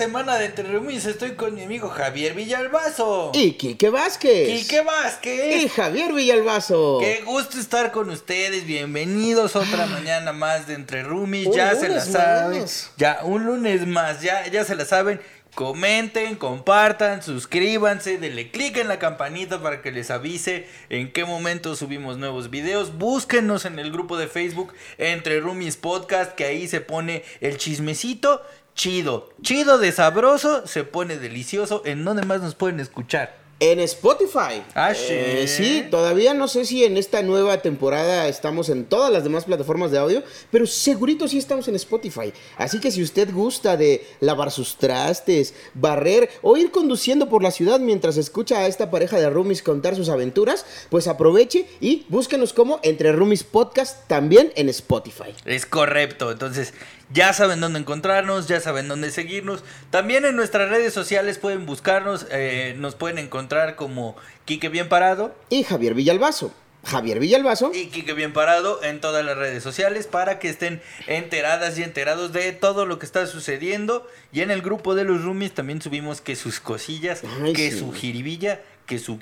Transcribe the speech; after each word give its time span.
semana 0.00 0.38
de 0.38 0.46
Entre 0.46 0.64
Roomies. 0.64 1.04
Estoy 1.04 1.32
con 1.32 1.54
mi 1.54 1.62
amigo 1.62 1.90
Javier 1.90 2.32
Villalbazo. 2.32 3.32
Y 3.34 3.52
Quique 3.52 3.90
Vázquez. 3.90 4.48
Quique 4.48 4.80
Vázquez. 4.80 5.62
Y 5.62 5.68
Javier 5.68 6.14
Villalbazo. 6.14 7.00
Qué 7.02 7.20
gusto 7.22 7.60
estar 7.60 7.92
con 7.92 8.08
ustedes. 8.08 8.64
Bienvenidos 8.64 9.56
otra 9.56 9.84
mañana 9.84 10.32
más 10.32 10.66
de 10.66 10.72
Entre. 10.72 11.04
Un 11.04 11.30
Ya 11.52 11.74
se 11.74 11.90
la 11.90 12.00
saben. 12.00 12.62
más. 12.62 12.92
Ya, 12.96 13.20
un 13.24 13.44
lunes 13.44 13.86
más. 13.86 14.22
Ya, 14.22 14.46
ya 14.46 14.64
se 14.64 14.74
la 14.74 14.86
saben. 14.86 15.20
Comenten, 15.54 16.36
compartan, 16.36 17.22
suscríbanse, 17.24 18.18
denle 18.18 18.52
click 18.52 18.76
en 18.76 18.86
la 18.86 19.00
campanita 19.00 19.60
para 19.60 19.82
que 19.82 19.90
les 19.90 20.12
avise 20.12 20.68
en 20.90 21.12
qué 21.12 21.24
momento 21.24 21.74
subimos 21.74 22.18
nuevos 22.18 22.50
videos. 22.50 22.96
Búsquenos 22.96 23.64
en 23.64 23.80
el 23.80 23.90
grupo 23.90 24.16
de 24.16 24.28
Facebook 24.28 24.72
Entre 24.96 25.40
Roomies 25.40 25.76
Podcast, 25.76 26.36
que 26.36 26.44
ahí 26.44 26.68
se 26.68 26.80
pone 26.80 27.24
el 27.40 27.58
chismecito 27.58 28.42
chido. 28.80 29.28
Chido 29.42 29.76
de 29.76 29.92
sabroso, 29.92 30.66
se 30.66 30.84
pone 30.84 31.18
delicioso. 31.18 31.82
¿En 31.84 32.02
dónde 32.02 32.22
más 32.22 32.40
nos 32.40 32.54
pueden 32.54 32.80
escuchar? 32.80 33.38
En 33.62 33.78
Spotify. 33.80 34.62
Ah, 34.74 34.92
Eh, 34.92 35.44
sí. 35.46 35.64
sí, 35.64 35.86
todavía 35.90 36.32
no 36.32 36.48
sé 36.48 36.64
si 36.64 36.82
en 36.86 36.96
esta 36.96 37.20
nueva 37.20 37.60
temporada 37.60 38.26
estamos 38.26 38.70
en 38.70 38.86
todas 38.86 39.12
las 39.12 39.22
demás 39.22 39.44
plataformas 39.44 39.90
de 39.90 39.98
audio, 39.98 40.22
pero 40.50 40.66
segurito 40.66 41.28
sí 41.28 41.36
estamos 41.36 41.68
en 41.68 41.74
Spotify. 41.76 42.32
Así 42.56 42.80
que 42.80 42.90
si 42.90 43.02
usted 43.02 43.30
gusta 43.30 43.76
de 43.76 44.02
lavar 44.20 44.50
sus 44.50 44.76
trastes, 44.78 45.52
barrer 45.74 46.30
o 46.40 46.56
ir 46.56 46.70
conduciendo 46.70 47.28
por 47.28 47.42
la 47.42 47.50
ciudad 47.50 47.80
mientras 47.80 48.16
escucha 48.16 48.60
a 48.60 48.66
esta 48.66 48.90
pareja 48.90 49.18
de 49.18 49.28
roomies 49.28 49.62
contar 49.62 49.94
sus 49.94 50.08
aventuras, 50.08 50.64
pues 50.88 51.06
aproveche 51.06 51.66
y 51.82 52.06
búsquenos 52.08 52.54
como 52.54 52.80
Entre 52.82 53.12
Roomies 53.12 53.44
Podcast 53.44 54.08
también 54.08 54.54
en 54.56 54.70
Spotify. 54.70 55.34
Es 55.44 55.66
correcto, 55.66 56.30
entonces 56.32 56.72
ya 57.12 57.32
saben 57.32 57.60
dónde 57.60 57.78
encontrarnos, 57.80 58.48
ya 58.48 58.60
saben 58.60 58.88
dónde 58.88 59.10
seguirnos. 59.10 59.62
También 59.90 60.24
en 60.24 60.36
nuestras 60.36 60.68
redes 60.70 60.92
sociales 60.94 61.38
pueden 61.38 61.66
buscarnos, 61.66 62.26
eh, 62.30 62.74
nos 62.78 62.94
pueden 62.94 63.18
encontrar 63.18 63.76
como 63.76 64.16
Quique 64.44 64.68
Bien 64.68 64.88
Parado 64.88 65.34
Y 65.48 65.64
Javier 65.64 65.94
Villalbazo. 65.94 66.52
Javier 66.82 67.18
Villalbazo. 67.20 67.72
y 67.74 67.88
Quique 67.88 68.14
Bien 68.14 68.32
Parado 68.32 68.82
en 68.82 69.02
todas 69.02 69.22
las 69.22 69.36
redes 69.36 69.62
sociales 69.62 70.06
para 70.06 70.38
que 70.38 70.48
estén 70.48 70.80
enteradas 71.08 71.78
y 71.78 71.82
enterados 71.82 72.32
de 72.32 72.52
todo 72.52 72.86
lo 72.86 72.98
que 72.98 73.04
está 73.04 73.26
sucediendo. 73.26 74.06
Y 74.32 74.40
en 74.40 74.50
el 74.50 74.62
grupo 74.62 74.94
de 74.94 75.04
los 75.04 75.22
roomies 75.22 75.52
también 75.52 75.82
subimos 75.82 76.22
que 76.22 76.36
sus 76.36 76.58
cosillas, 76.58 77.22
Ay, 77.42 77.52
que 77.52 77.70
sí. 77.70 77.78
su 77.80 77.92
jiribilla, 77.92 78.62
que 78.90 78.98
su. 78.98 79.20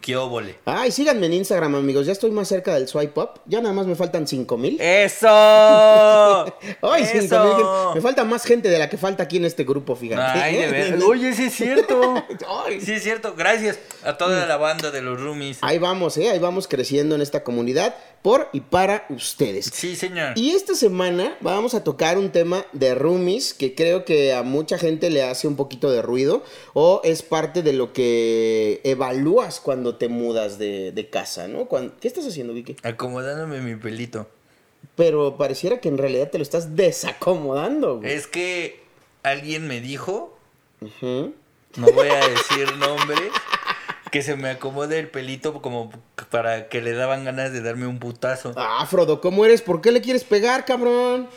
Ay, 0.65 0.91
síganme 0.91 1.27
en 1.27 1.35
Instagram, 1.35 1.75
amigos. 1.75 2.07
Ya 2.07 2.13
estoy 2.13 2.31
más 2.31 2.49
cerca 2.49 2.73
del 2.73 2.89
swipe 2.89 3.21
up. 3.21 3.41
Ya 3.45 3.61
nada 3.61 3.75
más 3.75 3.87
me 3.87 3.95
faltan 3.95 4.27
5 4.27 4.57
mil. 4.57 4.81
¡Eso! 4.81 5.29
Ay, 5.29 7.03
¡Eso! 7.03 7.29
5 7.29 7.93
mil. 7.93 7.95
Me 7.97 8.01
falta 8.01 8.25
más 8.25 8.45
gente 8.45 8.71
de 8.71 8.79
la 8.79 8.89
que 8.89 8.97
falta 8.97 9.25
aquí 9.25 9.37
en 9.37 9.45
este 9.45 9.65
grupo, 9.65 9.95
fíjate. 9.95 10.41
Ay, 10.41 10.57
de 10.57 10.67
verdad. 10.69 11.03
Oye, 11.07 11.35
sí 11.35 11.45
es 11.45 11.55
cierto. 11.55 12.15
Ay. 12.67 12.81
Sí 12.81 12.93
es 12.93 13.03
cierto. 13.03 13.35
Gracias 13.37 13.79
a 14.03 14.17
toda 14.17 14.47
la 14.47 14.57
banda 14.57 14.91
de 14.91 15.03
los 15.03 15.21
roomies. 15.21 15.59
Ahí 15.61 15.77
vamos, 15.77 16.17
¿eh? 16.17 16.31
Ahí 16.31 16.39
vamos 16.39 16.67
creciendo 16.67 17.15
en 17.15 17.21
esta 17.21 17.45
comunidad 17.45 17.95
por 18.23 18.49
y 18.53 18.61
para 18.61 19.07
ustedes. 19.11 19.71
Sí, 19.73 19.97
señor. 19.97 20.33
Y 20.37 20.51
esta 20.51 20.75
semana 20.75 21.37
vamos 21.41 21.75
a 21.75 21.85
tocar 21.85 22.19
un 22.19 22.31
tema 22.31 22.65
de 22.73 22.95
roomies 22.95 23.55
que 23.55 23.75
creo 23.75 24.05
que 24.05 24.33
a 24.33 24.43
mucha 24.43 24.79
gente 24.79 25.11
le 25.11 25.23
hace 25.23 25.47
un 25.47 25.57
poquito 25.57 25.91
de 25.91 26.03
ruido 26.03 26.43
o 26.75 27.01
es 27.05 27.23
parte 27.23 27.63
de 27.63 27.73
lo 27.73 27.93
que 27.93 28.81
evalúas 28.85 29.61
cuando 29.61 29.97
te 29.97 30.09
mudas 30.09 30.59
de, 30.59 30.93
de 30.93 31.09
casa, 31.09 31.49
¿no? 31.49 31.69
¿Qué 32.01 32.09
estás 32.09 32.27
haciendo, 32.27 32.53
Vicky? 32.55 32.77
Acomodándome 32.83 33.61
mi 33.61 33.77
pelito. 33.77 34.29
Pero 34.97 35.37
pareciera 35.37 35.81
que 35.81 35.89
en 35.89 35.99
realidad 35.99 36.31
te 36.31 36.39
lo 36.39 36.43
estás 36.43 36.77
desacomodando, 36.77 37.99
güey. 37.99 38.13
Es 38.13 38.27
que 38.27 38.81
alguien 39.23 39.67
me 39.67 39.81
dijo, 39.81 40.37
no 41.01 41.93
voy 41.93 42.09
a 42.09 42.29
decir 42.29 42.77
nombres, 42.77 43.31
que 44.11 44.23
se 44.23 44.37
me 44.37 44.51
acomode 44.51 44.99
el 44.99 45.09
pelito 45.09 45.61
como 45.61 45.91
para 46.31 46.69
que 46.69 46.81
le 46.81 46.93
daban 46.93 47.25
ganas 47.25 47.53
de 47.53 47.61
darme 47.61 47.87
un 47.87 47.99
putazo. 47.99 48.53
Ah, 48.57 48.87
Frodo, 48.89 49.21
¿cómo 49.21 49.45
eres? 49.45 49.63
¿Por 49.63 49.81
qué 49.81 49.93
le 49.93 50.01
quieres 50.01 50.25
pegar, 50.25 50.65
cabrón? 50.65 51.29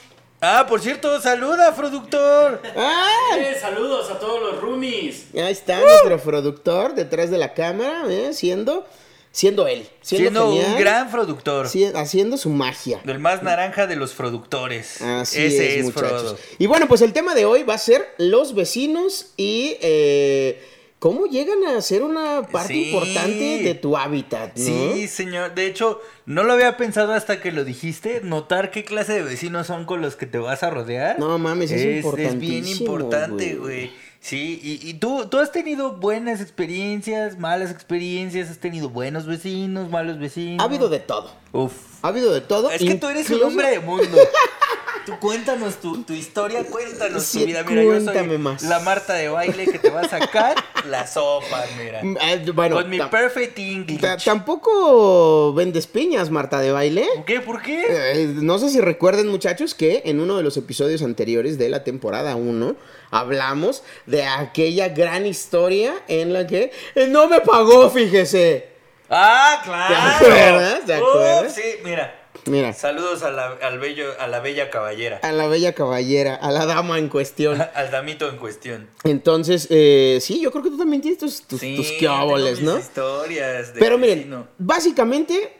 Ah, 0.43 0.65
por 0.67 0.81
cierto, 0.81 1.21
saluda, 1.21 1.75
productor. 1.75 2.61
¡Ah! 2.75 3.07
Eh, 3.37 3.55
saludos 3.61 4.09
a 4.09 4.17
todos 4.19 4.41
los 4.41 4.59
roomies. 4.61 5.25
Ahí 5.35 5.51
está 5.51 5.79
nuestro 5.79 6.17
productor 6.19 6.95
detrás 6.95 7.29
de 7.29 7.37
la 7.37 7.53
cámara, 7.53 8.05
¿eh? 8.09 8.33
Siendo, 8.33 8.87
siendo 9.31 9.67
él. 9.67 9.87
Siendo, 10.01 10.49
Siendo 10.51 10.71
un 10.73 10.79
gran 10.79 11.11
productor. 11.11 11.67
si- 11.67 11.85
haciendo 11.85 12.37
su 12.37 12.49
magia. 12.49 13.01
El 13.05 13.19
más 13.19 13.43
naranja 13.43 13.85
de 13.85 13.95
los 13.97 14.13
productores. 14.13 14.99
Así 15.03 15.43
Ese 15.43 15.73
es, 15.73 15.77
es, 15.77 15.83
muchachos. 15.85 16.09
Frodo. 16.21 16.37
Y 16.57 16.65
bueno, 16.65 16.87
pues 16.87 17.01
el 17.03 17.13
tema 17.13 17.35
de 17.35 17.45
hoy 17.45 17.61
va 17.61 17.75
a 17.75 17.77
ser 17.77 18.07
los 18.17 18.55
vecinos 18.55 19.33
y 19.37 19.77
eh, 19.81 20.59
cómo 21.01 21.25
llegan 21.25 21.63
a 21.65 21.81
ser 21.81 22.03
una 22.03 22.43
parte 22.43 22.75
Sí. 22.75 22.91
importante 22.91 23.63
de 23.63 23.73
tu 23.73 23.97
hábitat, 23.97 24.55
¿no? 24.55 24.93
Sí, 24.93 25.07
señor. 25.07 25.55
De 25.55 25.65
hecho, 25.65 25.99
no 26.27 26.43
lo 26.43 26.53
había 26.53 26.77
pensado 26.77 27.13
hasta 27.13 27.41
que 27.41 27.51
lo 27.51 27.63
dijiste. 27.63 28.21
Notar 28.23 28.69
qué 28.69 28.85
clase 28.85 29.13
de 29.13 29.23
vecinos 29.23 29.65
son 29.65 29.85
con 29.85 30.03
los 30.03 30.15
que 30.15 30.27
te 30.27 30.37
vas 30.37 30.61
a 30.61 30.69
rodear. 30.69 31.17
No 31.17 31.39
mames, 31.39 31.71
es 31.71 32.05
Es 32.05 32.37
bien 32.39 32.67
importante, 32.67 33.55
güey. 33.55 33.89
Sí, 34.19 34.59
y, 34.61 34.87
y 34.87 34.93
tú, 34.93 35.25
tú 35.27 35.39
has 35.39 35.51
tenido 35.51 35.93
buenas 35.93 36.39
experiencias, 36.39 37.39
malas 37.39 37.71
experiencias, 37.71 38.51
has 38.51 38.59
tenido 38.59 38.87
buenos 38.87 39.25
vecinos, 39.25 39.89
malos 39.89 40.19
vecinos. 40.19 40.61
Ha 40.61 40.65
habido 40.65 40.87
de 40.87 40.99
todo. 40.99 41.31
Uf. 41.51 41.73
Ha 42.03 42.09
habido 42.09 42.31
de 42.31 42.41
todo. 42.41 42.69
Es 42.69 42.79
que 42.79 42.93
tú 42.93 43.07
eres 43.07 43.27
un 43.31 43.41
hombre 43.41 43.71
de 43.71 43.79
mundo. 43.79 44.05
Tú 45.05 45.17
cuéntanos 45.19 45.81
tu, 45.81 46.03
tu 46.03 46.13
historia, 46.13 46.63
cuéntanos 46.63 47.23
Sí, 47.23 47.39
tu 47.39 47.45
vida. 47.47 47.63
Mira, 47.63 47.83
yo 47.83 47.91
soy 47.95 48.03
cuéntame 48.03 48.37
más. 48.37 48.61
la 48.63 48.79
Marta 48.81 49.13
de 49.15 49.29
baile 49.29 49.65
que 49.65 49.79
te 49.79 49.89
va 49.89 50.01
a 50.01 50.07
sacar 50.07 50.55
la 50.87 51.07
sopa, 51.07 51.65
mira. 51.77 52.03
Mm, 52.03 52.17
ah, 52.21 52.35
bueno, 52.53 52.75
Con 52.75 52.89
mi 52.89 52.99
perfect 52.99 53.57
English. 53.57 53.99
ta- 53.99 54.17
tampoco 54.17 55.53
vendes 55.53 55.87
piñas, 55.87 56.29
Marta 56.29 56.59
de 56.59 56.71
baile. 56.71 57.07
¿Por 57.15 57.25
qué? 57.25 57.41
¿Por 57.41 57.61
qué? 57.61 57.85
Eh, 57.89 58.27
no 58.35 58.59
sé 58.59 58.69
si 58.69 58.79
recuerden, 58.79 59.27
muchachos, 59.27 59.73
que 59.73 60.03
en 60.05 60.19
uno 60.19 60.37
de 60.37 60.43
los 60.43 60.55
episodios 60.57 61.01
anteriores 61.01 61.57
de 61.57 61.69
la 61.69 61.83
temporada 61.83 62.35
1 62.35 62.75
hablamos 63.09 63.83
de 64.05 64.23
aquella 64.25 64.89
gran 64.89 65.25
historia 65.25 65.93
en 66.07 66.31
la 66.33 66.45
que 66.47 66.71
eh, 66.95 67.07
no 67.07 67.27
me 67.27 67.41
pagó, 67.41 67.89
fíjese. 67.89 68.69
Ah, 69.09 69.61
claro. 69.63 69.95
¿Te 70.19 70.25
acuerdas? 70.25 70.85
¿Te 70.85 70.93
Uf, 71.01 71.09
acuerdas? 71.09 71.55
sí, 71.55 71.61
mira. 71.83 72.17
Mira, 72.45 72.73
Saludos 72.73 73.23
a 73.23 73.31
la, 73.31 73.53
al 73.61 73.79
bello, 73.79 74.05
a 74.19 74.27
la 74.27 74.39
bella 74.39 74.69
caballera. 74.69 75.19
a 75.21 75.31
la 75.31 75.47
bella 75.47 75.73
caballera, 75.73 76.35
a 76.35 76.51
la 76.51 76.65
dama 76.65 76.97
en 76.97 77.07
cuestión. 77.07 77.61
Al 77.75 77.91
damito 77.91 78.27
en 78.29 78.37
cuestión. 78.37 78.87
Entonces, 79.03 79.67
eh, 79.69 80.17
sí, 80.21 80.41
yo 80.41 80.51
creo 80.51 80.63
que 80.63 80.69
tú 80.71 80.77
también 80.77 81.01
tienes 81.01 81.19
tus, 81.19 81.43
tus, 81.43 81.59
Sí, 81.59 81.75
tus 81.75 81.91
mis 81.91 82.61
¿no? 82.61 82.77
historias 82.79 83.73
de 83.73 83.79
Pero 83.79 83.97
miren, 83.97 84.17
vecino. 84.19 84.47
básicamente 84.57 85.53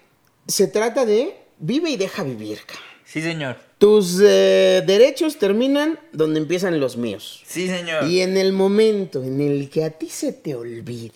se 0.48 0.68
trata 0.68 1.06
de 1.06 1.36
vive 1.60 1.92
y 1.92 1.98
deja 1.98 2.24
vivir. 2.24 2.60
Sí, 3.06 3.22
señor. 3.22 3.58
Tus 3.78 4.20
eh, 4.24 4.84
derechos 4.86 5.38
terminan 5.38 6.00
donde 6.14 6.40
empiezan 6.40 6.80
los 6.80 6.98
míos. 6.98 7.44
Sí, 7.46 7.68
señor. 7.68 8.06
Y 8.08 8.22
en 8.22 8.38
el 8.38 8.54
momento 8.54 9.24
en 9.24 9.42
el 9.42 9.70
que 9.70 9.84
a 9.84 9.90
ti 9.92 10.10
se 10.10 10.34
te 10.34 10.56
olvida 10.56 11.14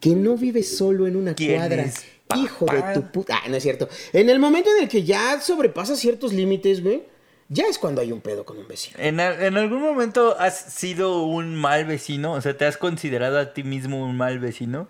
que 0.00 0.10
no 0.10 0.36
vives 0.36 0.76
solo 0.76 1.06
en 1.06 1.16
una 1.16 1.34
¿Quién 1.34 1.56
cuadra, 1.58 1.82
es 1.84 2.04
hijo 2.36 2.66
de 2.66 2.82
tu 2.94 3.02
puta. 3.12 3.40
Ah, 3.42 3.48
no 3.48 3.56
es 3.56 3.62
cierto. 3.62 3.88
En 4.12 4.28
el 4.30 4.38
momento 4.38 4.70
en 4.76 4.82
el 4.84 4.88
que 4.88 5.02
ya 5.04 5.40
sobrepasas 5.40 5.98
ciertos 5.98 6.32
límites, 6.32 6.82
güey, 6.82 7.02
ya 7.48 7.64
es 7.66 7.78
cuando 7.78 8.00
hay 8.00 8.12
un 8.12 8.20
pedo 8.20 8.44
con 8.44 8.56
un 8.58 8.66
vecino. 8.68 8.96
¿En, 8.98 9.20
al- 9.20 9.42
en 9.42 9.56
algún 9.56 9.80
momento 9.82 10.36
has 10.38 10.58
sido 10.74 11.22
un 11.24 11.54
mal 11.54 11.84
vecino? 11.84 12.32
O 12.32 12.40
sea, 12.40 12.56
¿te 12.56 12.64
has 12.64 12.76
considerado 12.76 13.38
a 13.38 13.52
ti 13.52 13.62
mismo 13.62 14.02
un 14.04 14.16
mal 14.16 14.38
vecino? 14.38 14.88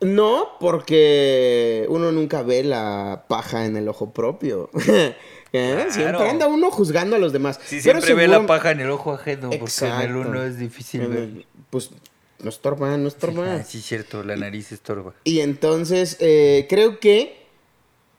No, 0.00 0.48
porque 0.58 1.86
uno 1.88 2.10
nunca 2.10 2.42
ve 2.42 2.64
la 2.64 3.24
paja 3.28 3.66
en 3.66 3.76
el 3.76 3.88
ojo 3.88 4.12
propio. 4.12 4.68
¿Eh? 5.54 5.86
Siempre 5.90 6.28
anda 6.28 6.46
uno 6.48 6.70
juzgando 6.70 7.14
a 7.16 7.18
los 7.18 7.32
demás. 7.32 7.60
Sí, 7.64 7.80
Pero 7.84 8.00
siempre 8.00 8.26
ve 8.26 8.28
la 8.28 8.44
paja 8.46 8.70
en 8.72 8.80
el 8.80 8.90
ojo 8.90 9.12
ajeno, 9.12 9.50
porque 9.50 9.56
en 9.56 9.60
el 9.60 9.68
Exacto. 9.68 10.20
uno 10.28 10.42
es 10.42 10.58
difícil 10.58 11.06
ver. 11.06 11.46
Pues 11.70 11.90
no 12.40 12.48
estorba, 12.48 12.96
no 12.96 13.08
estorba. 13.08 13.54
Ah, 13.54 13.62
sí, 13.62 13.80
cierto, 13.80 14.22
la 14.22 14.36
nariz 14.36 14.72
estorba. 14.72 15.14
Y 15.24 15.40
entonces 15.40 16.16
eh, 16.20 16.66
creo 16.68 16.98
que 17.00 17.42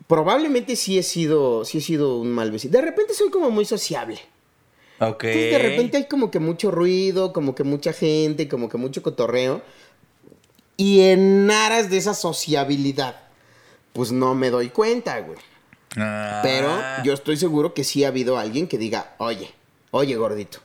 probablemente 0.07 0.75
sí 0.75 0.97
he 0.97 1.03
sido, 1.03 1.65
sí 1.65 1.79
he 1.79 1.81
sido 1.81 2.19
un 2.19 2.31
mal 2.31 2.51
vecino. 2.51 2.71
De 2.71 2.81
repente 2.81 3.13
soy 3.13 3.29
como 3.29 3.49
muy 3.49 3.65
sociable. 3.65 4.19
Ok. 4.99 5.23
Entonces 5.25 5.51
de 5.51 5.59
repente 5.59 5.97
hay 5.97 6.05
como 6.05 6.31
que 6.31 6.39
mucho 6.39 6.71
ruido, 6.71 7.33
como 7.33 7.55
que 7.55 7.63
mucha 7.63 7.93
gente, 7.93 8.47
como 8.47 8.69
que 8.69 8.77
mucho 8.77 9.01
cotorreo. 9.01 9.61
Y 10.77 11.01
en 11.01 11.49
aras 11.51 11.89
de 11.89 11.97
esa 11.97 12.13
sociabilidad, 12.13 13.21
pues 13.93 14.11
no 14.11 14.35
me 14.35 14.49
doy 14.49 14.69
cuenta, 14.69 15.19
güey. 15.19 15.37
Ah. 15.97 16.39
Pero 16.41 16.69
yo 17.03 17.13
estoy 17.13 17.37
seguro 17.37 17.73
que 17.73 17.83
sí 17.83 18.03
ha 18.03 18.07
habido 18.07 18.37
alguien 18.37 18.67
que 18.67 18.77
diga, 18.77 19.13
oye, 19.19 19.51
oye 19.91 20.15
gordito, 20.15 20.59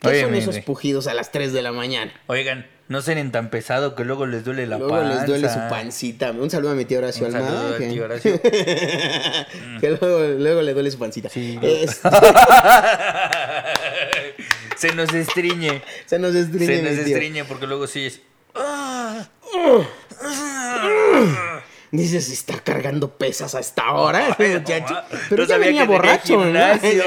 ¿qué 0.00 0.08
Oye, 0.08 0.20
son 0.22 0.34
esos 0.34 0.58
pujidos 0.60 1.06
a 1.06 1.14
las 1.14 1.32
3 1.32 1.52
de 1.52 1.62
la 1.62 1.72
mañana? 1.72 2.12
Oigan, 2.26 2.66
no 2.90 3.00
sean 3.02 3.30
tan 3.30 3.50
pesado 3.50 3.94
que 3.94 4.04
luego 4.04 4.26
les 4.26 4.44
duele 4.44 4.66
la 4.66 4.76
Luego 4.76 4.90
panza. 4.94 5.14
les 5.14 5.26
duele 5.26 5.48
su 5.48 5.58
pancita. 5.70 6.32
Un 6.32 6.50
saludo 6.50 6.72
a 6.72 6.74
mi 6.74 6.84
tío 6.84 6.98
Horacio 6.98 7.24
Un 7.26 7.32
saludo 7.32 7.68
al 7.68 7.78
tío 7.78 8.04
Horacio. 8.10 8.42
que 8.42 9.96
luego, 10.00 10.18
luego 10.36 10.60
le 10.60 10.74
duele 10.74 10.90
su 10.90 10.98
pancita. 10.98 11.28
Sí. 11.28 11.56
Se 14.76 14.92
nos 14.92 15.14
estriñe. 15.14 15.82
Se 16.06 16.18
nos 16.18 16.34
estriñe. 16.34 16.66
Se 16.66 16.82
nos 16.82 16.92
estriñe 17.06 17.44
porque 17.44 17.68
luego 17.68 17.86
sí 17.86 18.06
es. 18.06 18.20
Dices, 21.92 22.28
está 22.30 22.58
cargando 22.58 23.16
pesas 23.18 23.54
a 23.54 23.60
esta 23.60 23.92
hora, 23.92 24.36
muchacho. 24.36 24.96
Pero 25.28 25.44
no 25.44 25.48
ya 25.48 25.58
venía 25.58 25.82
que 25.82 25.88
borracho, 25.88 26.36
¿no? 26.38 26.42
gimnasio. 26.44 27.04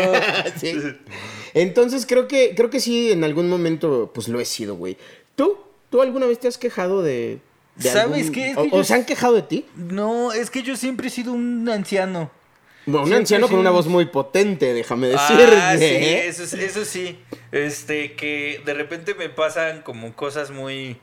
Sí. 0.57 0.77
Entonces 1.53 2.05
creo 2.05 2.29
que, 2.29 2.53
creo 2.55 2.69
que 2.69 2.79
sí, 2.79 3.11
en 3.11 3.25
algún 3.25 3.49
momento, 3.49 4.11
pues 4.13 4.29
lo 4.29 4.39
he 4.39 4.45
sido, 4.45 4.75
güey. 4.75 4.97
¿Tú? 5.35 5.57
¿Tú 5.93 6.01
alguna 6.01 6.25
vez 6.25 6.39
te 6.39 6.47
has 6.47 6.57
quejado 6.57 7.03
de. 7.03 7.37
de 7.75 7.87
¿Sabes 7.91 8.17
algún- 8.17 8.31
qué? 8.31 8.49
Es 8.49 8.57
que 8.57 8.69
o 8.71 8.83
se 8.83 8.95
han 8.95 9.05
quejado 9.05 9.35
de 9.35 9.43
ti? 9.43 9.67
No, 9.75 10.31
es 10.33 10.49
que 10.49 10.63
yo 10.63 10.75
siempre 10.75 11.05
he 11.05 11.09
sido 11.11 11.33
un 11.33 11.69
anciano. 11.69 12.31
Bueno, 12.87 13.05
un 13.05 13.13
anciano 13.13 13.47
con 13.47 13.59
una 13.59 13.69
voz 13.69 13.85
muy 13.85 14.05
potente, 14.05 14.73
déjame 14.73 15.09
decirte. 15.09 15.55
Ah, 15.55 15.75
sí, 15.77 15.83
¿eh? 15.83 16.27
eso, 16.27 16.45
es- 16.45 16.53
eso 16.55 16.83
sí. 16.83 17.19
Este, 17.51 18.13
que 18.15 18.59
de 18.65 18.73
repente 18.73 19.13
me 19.13 19.29
pasan 19.29 19.83
como 19.83 20.15
cosas 20.15 20.49
muy, 20.49 20.97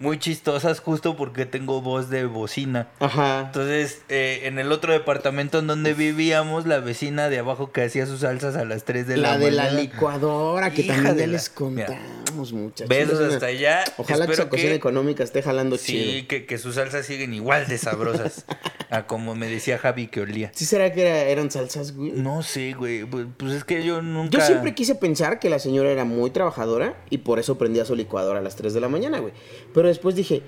muy 0.00 0.18
chistosas 0.18 0.80
justo 0.80 1.14
porque 1.16 1.46
tengo 1.46 1.80
voz 1.80 2.10
de 2.10 2.24
bocina. 2.24 2.88
Ajá. 2.98 3.42
Entonces, 3.46 4.00
eh, 4.08 4.40
en 4.44 4.58
el 4.58 4.72
otro 4.72 4.92
departamento 4.92 5.58
en 5.60 5.66
donde 5.68 5.94
vivíamos, 5.94 6.66
la 6.66 6.80
vecina 6.80 7.28
de 7.28 7.38
abajo 7.38 7.70
que 7.70 7.82
hacía 7.84 8.06
sus 8.06 8.20
salsas 8.20 8.56
a 8.56 8.64
las 8.64 8.84
3 8.84 9.06
de 9.06 9.16
la, 9.18 9.32
La 9.32 9.38
de 9.38 9.50
la 9.52 9.62
mañana. 9.64 9.80
licuadora, 9.82 10.70
que 10.72 10.82
Hija 10.82 10.94
también 10.94 11.14
de 11.16 11.20
ya 11.22 11.26
la- 11.28 11.32
les 11.34 11.52
Mira. 11.60 11.86
contamos, 11.86 12.52
muchachos. 12.52 12.88
Besos 12.88 13.20
hasta 13.20 13.46
allá. 13.46 13.84
Ojalá 13.98 14.26
que 14.26 14.32
esa 14.32 14.48
cuestión 14.48 14.72
económica 14.72 15.22
esté 15.22 15.42
jalando 15.42 15.76
Sí, 15.76 15.92
chido. 15.92 16.28
que, 16.28 16.46
que 16.46 16.58
sus 16.58 16.76
salsas 16.76 17.06
siguen 17.06 17.34
igual 17.34 17.66
de 17.68 17.78
sabrosas. 17.78 18.44
a 18.90 19.06
como 19.06 19.36
me 19.36 19.46
decía 19.48 19.78
Javi 19.78 20.08
que 20.08 20.20
olía. 20.22 20.50
¿Sí 20.54 20.64
será 20.64 20.92
que 20.92 21.02
era- 21.02 21.20
eran 21.30 21.50
salsas, 21.50 21.94
güey? 21.94 22.10
No 22.12 22.42
sé, 22.42 22.72
güey. 22.72 23.04
Pues, 23.04 23.26
pues 23.36 23.52
es 23.52 23.64
que 23.64 23.84
yo 23.84 24.00
nunca. 24.02 24.38
Yo 24.38 24.44
siempre 24.44 24.74
quise 24.74 24.94
pensar 24.94 25.38
que 25.38 25.50
la 25.50 25.58
señora 25.58 25.90
era 25.90 26.04
muy 26.04 26.30
trabajadora 26.30 26.94
y 27.10 27.18
por 27.18 27.38
eso 27.38 27.58
prendía 27.58 27.84
su 27.84 27.94
licuadora 27.94 28.38
a 28.40 28.42
las 28.42 28.56
3 28.56 28.72
de 28.74 28.80
la 28.80 28.88
mañana, 28.88 29.18
güey. 29.18 29.34
Pero 29.74 29.89
después 29.90 30.14
dije, 30.14 30.42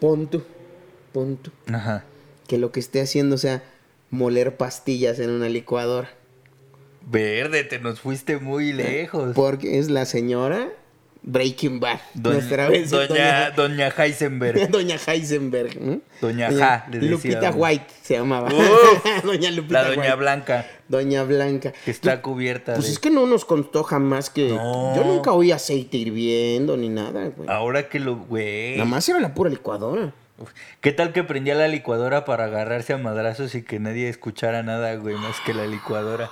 pon 0.00 0.28
tú, 0.28 0.42
pon 1.12 1.36
tú, 1.36 1.50
Ajá. 1.72 2.04
que 2.48 2.58
lo 2.58 2.72
que 2.72 2.80
esté 2.80 3.00
haciendo 3.00 3.38
sea 3.38 3.62
moler 4.10 4.56
pastillas 4.56 5.18
en 5.18 5.30
una 5.30 5.48
licuadora. 5.48 6.10
Verde, 7.08 7.62
te 7.64 7.78
nos 7.78 8.00
fuiste 8.00 8.38
muy 8.38 8.72
lejos. 8.72 9.32
Porque 9.34 9.78
es 9.78 9.90
la 9.90 10.06
señora 10.06 10.72
Breaking 11.26 11.80
Bad. 11.80 11.98
Doña, 12.14 12.34
nuestra 12.36 12.68
vez, 12.68 12.88
doña, 12.88 13.50
doña 13.50 13.88
Heisenberg. 13.88 14.70
Doña 14.70 14.96
Heisenberg. 15.04 15.76
¿no? 15.80 16.00
Doña 16.20 16.50
Ja, 16.52 16.86
le 16.90 17.02
Lupita. 17.02 17.50
White 17.50 17.86
se 18.00 18.14
llamaba. 18.14 18.48
Uf, 18.48 19.04
doña 19.24 19.50
Lupita 19.50 19.82
La 19.82 19.88
doña 19.88 20.02
White. 20.02 20.16
Blanca, 20.16 20.66
Doña 20.88 21.24
Blanca. 21.24 21.72
que 21.84 21.90
está 21.90 22.22
cubierta 22.22 22.74
Pues 22.74 22.86
de... 22.86 22.92
es 22.92 22.98
que 23.00 23.10
no 23.10 23.26
nos 23.26 23.44
contó 23.44 23.82
jamás 23.82 24.30
que. 24.30 24.50
No. 24.50 24.94
Yo 24.94 25.02
nunca 25.04 25.32
oí 25.32 25.50
aceite 25.50 25.96
hirviendo 25.96 26.76
ni 26.76 26.88
nada, 26.88 27.26
güey. 27.36 27.48
Ahora 27.50 27.88
que 27.88 27.98
lo... 27.98 28.14
Güey. 28.16 28.76
Nada 28.76 28.88
más 28.88 29.08
era 29.08 29.18
la 29.18 29.34
pura 29.34 29.50
licuadora. 29.50 30.14
Uf, 30.38 30.50
¿Qué 30.80 30.92
tal 30.92 31.12
que 31.12 31.24
prendía 31.24 31.56
la 31.56 31.66
licuadora 31.66 32.24
para 32.24 32.44
agarrarse 32.44 32.92
a 32.92 32.98
madrazos 32.98 33.54
y 33.56 33.62
que 33.62 33.80
nadie 33.80 34.08
escuchara 34.08 34.62
nada, 34.62 34.94
güey, 34.94 35.16
más 35.16 35.40
que 35.44 35.54
la 35.54 35.66
licuadora? 35.66 36.30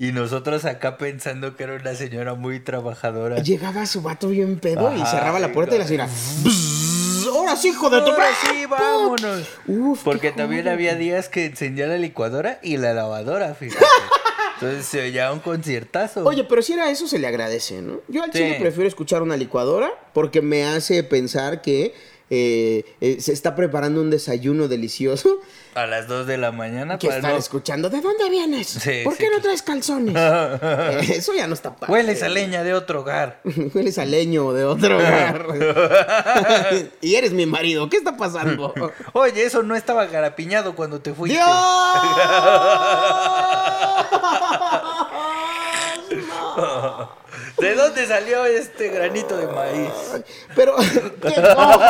Y 0.00 0.12
nosotros 0.12 0.64
acá 0.64 0.96
pensando 0.96 1.56
que 1.56 1.64
era 1.64 1.74
una 1.74 1.94
señora 1.94 2.34
muy 2.34 2.60
trabajadora. 2.60 3.42
Llegaba 3.42 3.84
su 3.84 4.00
vato 4.00 4.28
bien 4.28 4.60
pedo 4.60 4.94
y 4.96 5.00
cerraba 5.04 5.40
la 5.40 5.52
puerta 5.52 5.74
y 5.74 5.78
la 5.78 5.86
señora. 5.86 6.06
"Bzz, 6.06 7.26
Ahora 7.34 7.56
sí, 7.56 7.68
hijo 7.68 7.90
de 7.90 8.00
tu 8.02 8.10
Ahora 8.10 8.24
¡Ah! 8.30 8.46
sí, 8.52 8.66
vámonos. 8.66 9.48
Uf, 9.66 10.02
Porque 10.04 10.30
también 10.30 10.66
había 10.68 10.94
días 10.94 11.28
que 11.28 11.46
encendía 11.46 11.86
la 11.86 11.98
licuadora 11.98 12.58
y 12.62 12.76
la 12.76 12.94
lavadora, 12.94 13.54
fíjate. 13.54 13.84
Entonces 14.54 14.86
se 14.86 15.02
oía 15.02 15.30
un 15.32 15.40
conciertazo. 15.40 16.24
Oye, 16.24 16.44
pero 16.44 16.62
si 16.62 16.72
era 16.72 16.90
eso, 16.90 17.06
se 17.06 17.18
le 17.18 17.26
agradece, 17.26 17.82
¿no? 17.82 18.00
Yo 18.08 18.22
al 18.22 18.32
Sí. 18.32 18.38
chile 18.38 18.56
prefiero 18.60 18.88
escuchar 18.88 19.22
una 19.22 19.36
licuadora 19.36 19.90
porque 20.14 20.40
me 20.42 20.64
hace 20.64 21.02
pensar 21.04 21.60
que 21.60 21.94
eh, 22.30 22.84
eh, 23.00 23.20
se 23.20 23.32
está 23.32 23.54
preparando 23.54 24.02
un 24.02 24.10
desayuno 24.10 24.68
delicioso 24.68 25.40
A 25.74 25.86
las 25.86 26.08
2 26.08 26.26
de 26.26 26.36
la 26.36 26.52
mañana 26.52 26.98
que 26.98 27.06
para 27.06 27.18
están 27.18 27.32
no... 27.32 27.38
escuchando. 27.38 27.88
¿De 27.88 28.02
dónde 28.02 28.28
vienes? 28.28 28.66
Sí, 28.66 29.00
¿Por 29.02 29.14
sí, 29.14 29.20
qué 29.20 29.30
no 29.30 29.40
traes 29.40 29.62
calzones? 29.62 30.14
Eh, 30.68 31.16
eso 31.16 31.34
ya 31.34 31.46
no 31.46 31.54
está 31.54 31.74
padre. 31.74 31.92
Hueles 31.92 32.22
a 32.22 32.28
leña 32.28 32.62
de 32.62 32.74
otro 32.74 33.00
hogar. 33.00 33.40
Hueles 33.74 33.98
a 33.98 34.04
leño 34.04 34.52
de 34.52 34.64
otro 34.64 34.96
hogar. 34.96 35.46
y 37.00 37.14
eres 37.14 37.32
mi 37.32 37.46
marido. 37.46 37.88
¿Qué 37.88 37.96
está 37.96 38.16
pasando? 38.16 38.74
Oye, 39.12 39.44
eso 39.44 39.62
no 39.62 39.76
estaba 39.76 40.06
garapiñado 40.06 40.74
cuando 40.74 41.00
te 41.00 41.12
fuiste. 41.14 41.38
¡Dios! 41.38 41.48
¿De 47.60 47.74
dónde 47.74 48.06
salió 48.06 48.44
este 48.46 48.88
granito 48.88 49.36
de 49.36 49.46
maíz? 49.48 49.90
Pero, 50.54 50.76
¿qué? 51.22 51.40
No. 51.40 51.80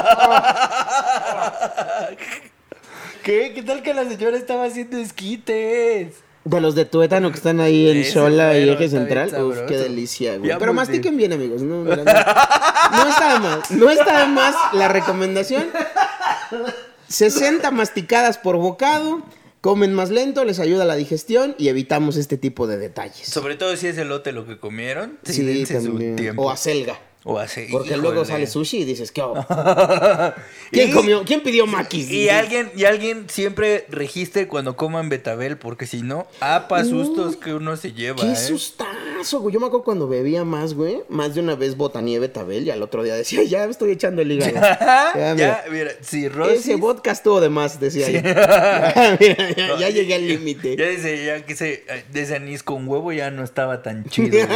¿Qué? 3.22 3.52
¿Qué 3.54 3.62
tal 3.62 3.82
que 3.82 3.92
la 3.94 4.04
señora 4.08 4.36
estaba 4.36 4.64
haciendo 4.64 4.96
esquites? 4.98 6.14
De 6.44 6.60
los 6.62 6.74
de 6.74 6.86
tuétano 6.86 7.30
que 7.30 7.36
están 7.36 7.60
ahí 7.60 7.90
en 7.90 7.98
Ese 7.98 8.12
Xola 8.12 8.56
y 8.56 8.70
Eje 8.70 8.88
Central. 8.88 9.28
Uf, 9.42 9.58
qué 9.68 9.76
delicia, 9.76 10.38
güey. 10.38 10.48
Ya 10.48 10.58
Pero 10.58 10.72
mastiquen 10.72 11.16
bien. 11.16 11.32
amigos. 11.34 11.60
No, 11.60 11.84
no, 11.84 11.96
no, 11.96 12.04
no 12.04 13.08
está 13.08 13.34
de 13.34 13.38
más. 13.40 13.70
No 13.70 13.90
está 13.90 14.20
de 14.20 14.26
más 14.28 14.54
la 14.72 14.88
recomendación. 14.88 15.66
60 17.08 17.70
masticadas 17.70 18.38
por 18.38 18.56
bocado. 18.56 19.20
Comen 19.68 19.92
más 19.92 20.08
lento, 20.08 20.46
les 20.46 20.60
ayuda 20.60 20.84
a 20.84 20.86
la 20.86 20.96
digestión 20.96 21.54
y 21.58 21.68
evitamos 21.68 22.16
este 22.16 22.38
tipo 22.38 22.66
de 22.66 22.78
detalles. 22.78 23.28
Sobre 23.28 23.54
todo 23.54 23.76
si 23.76 23.86
es 23.88 23.98
elote 23.98 24.32
lo 24.32 24.46
que 24.46 24.56
comieron. 24.58 25.18
Sí, 25.24 25.42
dense 25.44 25.82
su 25.82 25.88
también. 25.88 26.16
tiempo. 26.16 26.40
O 26.40 26.50
acelga. 26.50 26.98
O 27.30 27.38
así. 27.38 27.66
Porque 27.70 27.88
híjole. 27.90 28.02
luego 28.02 28.24
sale 28.24 28.46
sushi 28.46 28.78
y 28.78 28.84
dices, 28.84 29.12
¿qué 29.12 29.20
hago? 29.20 29.34
¿Quién 30.72 30.88
Y- 30.88 30.92
comió? 30.92 31.24
¿Quién 31.26 31.42
pidió 31.42 31.66
maquis? 31.66 32.10
Y 32.10 32.30
alguien, 32.30 32.70
y 32.74 32.84
alguien 32.86 33.26
siempre 33.28 33.84
registre 33.90 34.48
cuando 34.48 34.76
coman 34.76 35.10
betabel, 35.10 35.58
porque 35.58 35.86
si 35.86 36.00
no, 36.00 36.26
apa 36.40 36.84
sustos 36.84 37.36
que 37.36 37.52
uno 37.52 37.76
se 37.76 37.92
lleva. 37.92 38.22
¡Qué 38.22 38.32
¿eh? 38.32 38.36
sustazo, 38.36 39.40
güey! 39.40 39.52
Yo 39.52 39.60
me 39.60 39.66
acuerdo 39.66 39.84
cuando 39.84 40.08
bebía 40.08 40.44
más, 40.44 40.72
güey. 40.72 41.02
Más 41.10 41.34
de 41.34 41.40
una 41.42 41.54
vez 41.54 41.76
botanía 41.76 42.18
betabel 42.18 42.64
y 42.66 42.70
al 42.70 42.82
otro 42.82 43.02
día 43.02 43.14
decía, 43.14 43.42
ya 43.42 43.66
me 43.66 43.72
estoy 43.72 43.90
echando 43.90 44.22
el 44.22 44.32
hígado. 44.32 44.52
ya, 44.54 45.12
Ya, 45.14 45.34
mira. 45.34 45.64
mira, 45.70 45.90
cirrosis. 46.00 46.60
Ese 46.60 46.76
vodka 46.76 47.10
estuvo 47.10 47.42
de 47.42 47.50
más, 47.50 47.78
decía 47.78 48.08
yo. 48.10 48.20
Ya, 48.98 49.16
mira, 49.20 49.50
ya, 49.54 49.78
ya 49.78 49.90
llegué 49.90 50.14
al 50.14 50.26
límite. 50.26 50.76
Ya 50.76 50.86
dice, 50.88 51.26
ya 51.26 51.44
que 51.44 51.52
ese, 51.52 51.84
de 52.10 52.22
ese 52.22 52.36
anís 52.36 52.62
con 52.62 52.88
huevo 52.88 53.12
ya 53.12 53.30
no 53.30 53.44
estaba 53.44 53.82
tan 53.82 54.04
chido. 54.06 54.48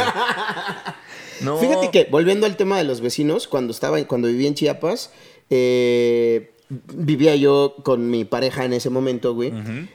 No. 1.43 1.57
Fíjate 1.57 1.91
que, 1.91 2.07
volviendo 2.09 2.45
al 2.45 2.57
tema 2.57 2.77
de 2.77 2.83
los 2.83 3.01
vecinos, 3.01 3.47
cuando 3.47 3.71
estaba, 3.71 4.01
cuando 4.05 4.27
vivía 4.27 4.47
en 4.47 4.55
Chiapas, 4.55 5.11
eh, 5.49 6.51
vivía 6.69 7.35
yo 7.35 7.75
con 7.83 8.09
mi 8.09 8.25
pareja 8.25 8.65
en 8.65 8.73
ese 8.73 8.89
momento, 8.89 9.33
güey. 9.33 9.53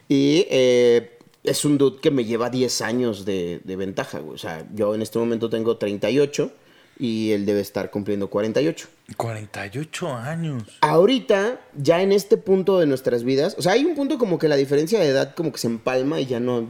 Y 0.09 0.47
eh, 0.51 1.19
es 1.45 1.65
un 1.65 1.79
dude 1.79 2.01
que 2.01 2.11
me 2.11 2.25
lleva 2.25 2.51
10 2.51 2.81
años 2.83 3.25
de, 3.25 3.61
de 3.65 3.77
ventaja, 3.77 4.19
güey. 4.19 4.35
O 4.35 4.39
sea, 4.39 4.67
yo 4.75 4.95
en 4.95 5.03
este 5.03 5.19
momento 5.19 5.51
tengo 5.51 5.77
38 5.77 6.53
y 6.99 7.31
él 7.31 7.47
debe 7.47 7.61
estar 7.61 7.91
cumpliendo 7.91 8.29
48. 8.29 8.89
48 9.17 10.15
años. 10.15 10.79
Ahorita, 10.81 11.61
ya 11.77 12.03
en 12.03 12.13
este 12.13 12.37
punto 12.37 12.79
de 12.81 12.87
nuestras 12.87 13.25
vidas, 13.25 13.55
o 13.59 13.63
sea, 13.63 13.73
hay 13.73 13.85
un 13.85 13.95
punto 13.95 14.19
como 14.19 14.39
que 14.39 14.49
la 14.49 14.57
diferencia 14.57 14.99
de 14.99 15.09
edad 15.09 15.35
como 15.35 15.53
que 15.53 15.59
se 15.59 15.69
empalma 15.69 16.21
y 16.21 16.27
ya 16.27 16.41
no... 16.41 16.69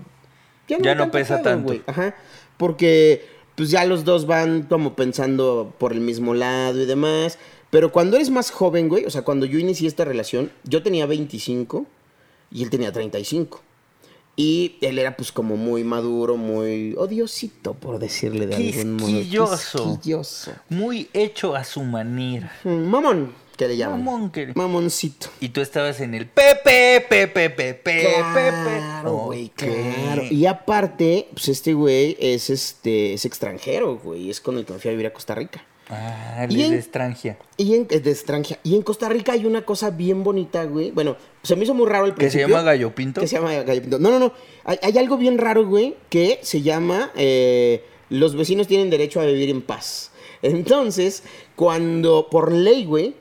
Ya 0.69 0.95
no 0.95 1.11
pesa 1.11 1.41
tanto. 1.41 1.69
güey. 1.69 1.83
Ajá. 1.87 2.15
Porque 2.59 3.25
pues 3.59 3.71
ya 3.71 3.85
los 3.85 4.05
dos 4.05 4.25
van 4.25 4.63
como 4.63 4.95
pensando 4.95 5.75
por 5.79 5.93
el 5.93 6.01
mismo 6.01 6.33
lado 6.33 6.81
y 6.81 6.87
demás. 6.87 7.41
Pero 7.71 7.91
cuando 7.91 8.15
eres 8.15 8.31
más 8.31 8.53
joven, 8.53 8.89
güey, 8.89 9.05
o 9.05 9.11
sea, 9.11 9.23
cuando 9.23 9.47
yo 9.47 9.59
inicié 9.59 9.89
esta 9.89 10.05
relación, 10.05 10.53
yo 10.63 10.81
tenía 10.85 11.07
25 11.07 11.85
y 12.53 12.63
él 12.63 12.71
tenía 12.71 12.93
35. 12.93 13.61
Y 14.37 14.77
él 14.81 15.01
era 15.01 15.17
pues 15.17 15.33
como 15.33 15.57
muy 15.57 15.83
maduro, 15.83 16.37
muy 16.37 16.95
odiosito, 16.97 17.75
por 17.75 17.99
decirle 17.99 18.47
de 18.47 18.55
algún 18.55 18.93
modo. 18.93 19.09
Quisquilloso. 19.09 20.53
Muy 20.69 21.11
hecho 21.13 21.57
a 21.57 21.65
su 21.65 21.83
manera. 21.83 22.53
Mamón, 22.63 23.33
que 23.59 23.69
le 23.69 23.77
llaman. 23.77 24.03
Mamón 24.05 24.31
que- 24.31 24.53
Mamoncito. 24.55 25.29
Y 25.41 25.51
tú 25.51 25.61
estabas 25.61 26.01
en 26.01 26.15
el 26.15 26.27
Pepe, 26.27 27.05
Pepe, 27.07 27.51
Pepe, 27.51 27.75
Pepe. 27.75 28.03
Claro, 28.33 29.13
güey, 29.27 29.51
claro. 29.51 30.23
Y 30.31 30.47
aparte, 30.47 31.29
pues 31.35 31.49
este 31.49 31.75
güey 31.75 32.17
es 32.19 32.49
este 32.49 33.13
es 33.13 33.25
extranjero, 33.27 33.99
güey, 33.99 34.31
es 34.31 34.41
con 34.41 34.57
el 34.57 34.65
que 34.65 34.73
me 34.73 34.79
fui 34.79 34.89
a 34.89 34.93
vivir 34.93 35.07
a 35.09 35.13
Costa 35.13 35.35
Rica. 35.35 35.63
Ah, 35.91 36.47
Y 36.51 36.61
es 36.63 36.71
de 36.71 36.77
extranjia. 36.77 37.39
Y 37.57 37.75
en, 37.75 37.87
es 37.91 38.05
de 38.05 38.11
extranjera. 38.11 38.61
Y 38.63 38.75
en 38.77 38.83
Costa 38.83 39.09
Rica 39.09 39.33
hay 39.33 39.47
una 39.47 39.63
cosa 39.63 39.89
bien 39.91 40.23
bonita, 40.23 40.65
güey. 40.65 40.91
Bueno, 40.91 41.17
se 41.43 41.57
me 41.57 41.65
hizo 41.65 41.73
muy 41.73 41.87
raro 41.89 42.05
el 42.05 42.13
¿Que 42.13 42.25
se 42.27 42.39
principio. 42.39 42.49
llama 42.49 42.63
gallo 42.63 42.95
pinto? 42.95 43.21
Que 43.23 43.27
se 43.27 43.37
llama 43.37 43.55
gallo 43.55 43.81
pinto. 43.81 43.99
No, 43.99 44.11
no, 44.11 44.19
no. 44.19 44.33
Hay, 44.65 44.79
hay 44.83 44.99
algo 44.99 45.17
bien 45.17 45.39
raro, 45.39 45.67
güey, 45.67 45.95
que 46.11 46.41
se 46.43 46.61
llama 46.61 47.11
eh, 47.17 47.85
los 48.11 48.37
vecinos 48.37 48.67
tienen 48.67 48.91
derecho 48.91 49.19
a 49.21 49.25
vivir 49.25 49.49
en 49.49 49.63
paz. 49.63 50.11
Entonces, 50.43 51.23
cuando 51.57 52.29
por 52.31 52.53
ley, 52.53 52.85
güey, 52.85 53.15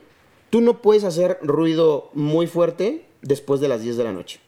tú 0.50 0.60
no 0.60 0.80
puedes 0.82 1.04
hacer 1.04 1.38
ruido 1.42 2.10
muy 2.14 2.46
fuerte 2.46 3.06
después 3.22 3.60
de 3.60 3.68
las 3.68 3.82
10 3.82 3.96
de 3.96 4.04
la 4.04 4.12
noche. 4.12 4.40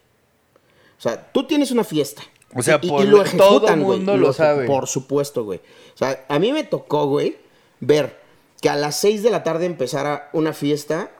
O 0.99 1.03
sea, 1.03 1.33
tú 1.33 1.47
tienes 1.47 1.71
una 1.71 1.85
fiesta. 1.85 2.23
O 2.55 2.63
sea, 2.63 2.79
Y- 2.83 2.87
y 2.87 2.91
por 2.91 3.05
lo 3.05 3.23
todo 3.25 3.61
güey, 3.61 3.77
mundo 3.77 4.17
lo 4.17 4.33
sabe. 4.33 4.67
Por 4.67 4.87
supuesto, 4.89 5.45
güey. 5.45 5.61
O 5.95 5.97
sea, 5.99 6.25
a 6.29 6.39
mí 6.39 6.53
me 6.53 6.65
tocó, 6.65 7.07
güey, 7.07 7.37
ver 7.81 8.19
que 8.61 8.69
a 8.69 8.77
las 8.77 8.97
6 8.97 9.23
de 9.23 9.31
la 9.31 9.43
tarde 9.45 9.67
empezara 9.67 10.29
una 10.33 10.53
fiesta 10.53 11.11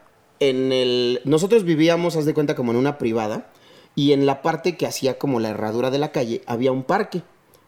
en 0.41 0.73
el... 0.73 1.21
Nosotros 1.25 1.65
vivíamos, 1.65 2.17
haz 2.17 2.25
de 2.27 2.35
cuenta, 2.35 2.55
como 2.55 2.73
en 2.73 2.79
una 2.79 2.99
privada. 2.99 3.51
Y 3.95 4.13
en 4.13 4.27
la 4.27 4.43
parte 4.43 4.77
que 4.77 4.87
hacía 4.87 5.19
como 5.19 5.41
la 5.41 5.51
herradura 5.51 5.91
de 5.91 5.99
la 5.99 6.13
calle, 6.13 6.43
había 6.47 6.73
un 6.73 6.83
parque, 6.83 7.23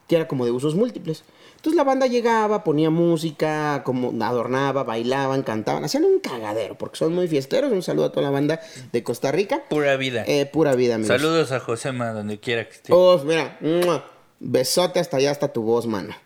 que 0.09 0.17
era 0.17 0.29
como 0.29 0.45
de 0.45 0.51
usos 0.51 0.75
múltiples. 0.75 1.25
Entonces 1.63 1.77
la 1.77 1.85
banda 1.85 2.09
llegaba, 2.09 2.65
ponía 2.65 2.91
música, 2.91 3.83
como 3.85 4.13
adornaba, 4.25 4.83
bailaban, 4.83 5.45
cantaban, 5.45 5.85
hacían 5.85 6.05
un 6.05 6.19
cagadero, 6.19 6.77
porque 6.77 6.97
son 6.97 7.15
muy 7.15 7.29
fiesteros. 7.29 7.71
Un 7.71 7.85
saludo 7.85 8.07
a 8.07 8.11
toda 8.11 8.23
la 8.23 8.31
banda 8.31 8.61
de 8.91 9.05
Costa 9.05 9.31
Rica. 9.31 9.63
Pura 9.71 9.97
vida. 9.97 10.25
Eh, 10.27 10.47
pura 10.47 10.75
vida, 10.75 10.97
amigos. 10.97 11.17
Saludos 11.17 11.53
a 11.53 11.61
Josema, 11.61 12.11
donde 12.11 12.41
quiera 12.41 12.67
que 12.67 12.75
esté. 12.75 12.93
Oh, 12.93 13.17
mira, 13.25 13.61
besote 14.41 14.99
hasta 14.99 15.19
allá, 15.19 15.31
hasta 15.31 15.53
tu 15.53 15.63
voz, 15.63 15.87
mano. 15.87 16.17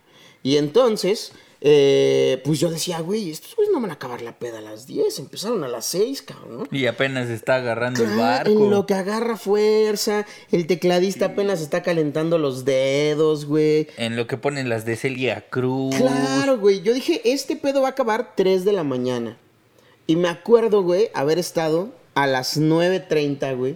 Y 0.43 0.57
entonces, 0.57 1.33
eh, 1.69 2.41
pues 2.45 2.61
yo 2.61 2.71
decía, 2.71 3.01
güey, 3.01 3.29
estos 3.29 3.57
güeyes 3.57 3.75
no 3.75 3.81
van 3.81 3.91
a 3.91 3.95
acabar 3.95 4.23
la 4.23 4.39
peda 4.39 4.59
a 4.59 4.61
las 4.61 4.87
10, 4.87 5.19
empezaron 5.19 5.65
a 5.65 5.69
las 5.69 5.85
6, 5.87 6.23
cabrón. 6.23 6.59
¿no? 6.59 6.69
Y 6.71 6.87
apenas 6.87 7.29
está 7.29 7.57
agarrando 7.57 8.05
el 8.05 8.17
barco. 8.17 8.53
En 8.53 8.71
lo 8.71 8.87
que 8.87 8.95
agarra 8.95 9.37
fuerza, 9.37 10.27
el 10.53 10.69
tecladista 10.69 11.27
apenas 11.27 11.61
está 11.61 11.83
calentando 11.83 12.39
los 12.39 12.65
dedos, 12.65 13.47
güey. 13.47 13.89
En 13.97 14.15
lo 14.15 14.29
que 14.29 14.37
ponen 14.37 14.69
las 14.69 14.85
de 14.85 14.95
Celia 14.95 15.45
Cruz. 15.51 15.97
Claro, 15.97 16.57
güey. 16.59 16.83
Yo 16.83 16.95
dije, 16.95 17.21
este 17.25 17.57
pedo 17.57 17.83
va 17.83 17.89
a 17.89 17.91
acabar 17.91 18.35
3 18.37 18.65
de 18.65 18.73
la 18.73 18.85
mañana. 18.85 19.37
Y 20.07 20.15
me 20.15 20.29
acuerdo, 20.29 20.85
güey, 20.85 21.11
haber 21.15 21.41
estado 21.41 21.89
a 22.15 22.29
las 22.29 22.61
9.30, 22.61 23.57
güey, 23.57 23.75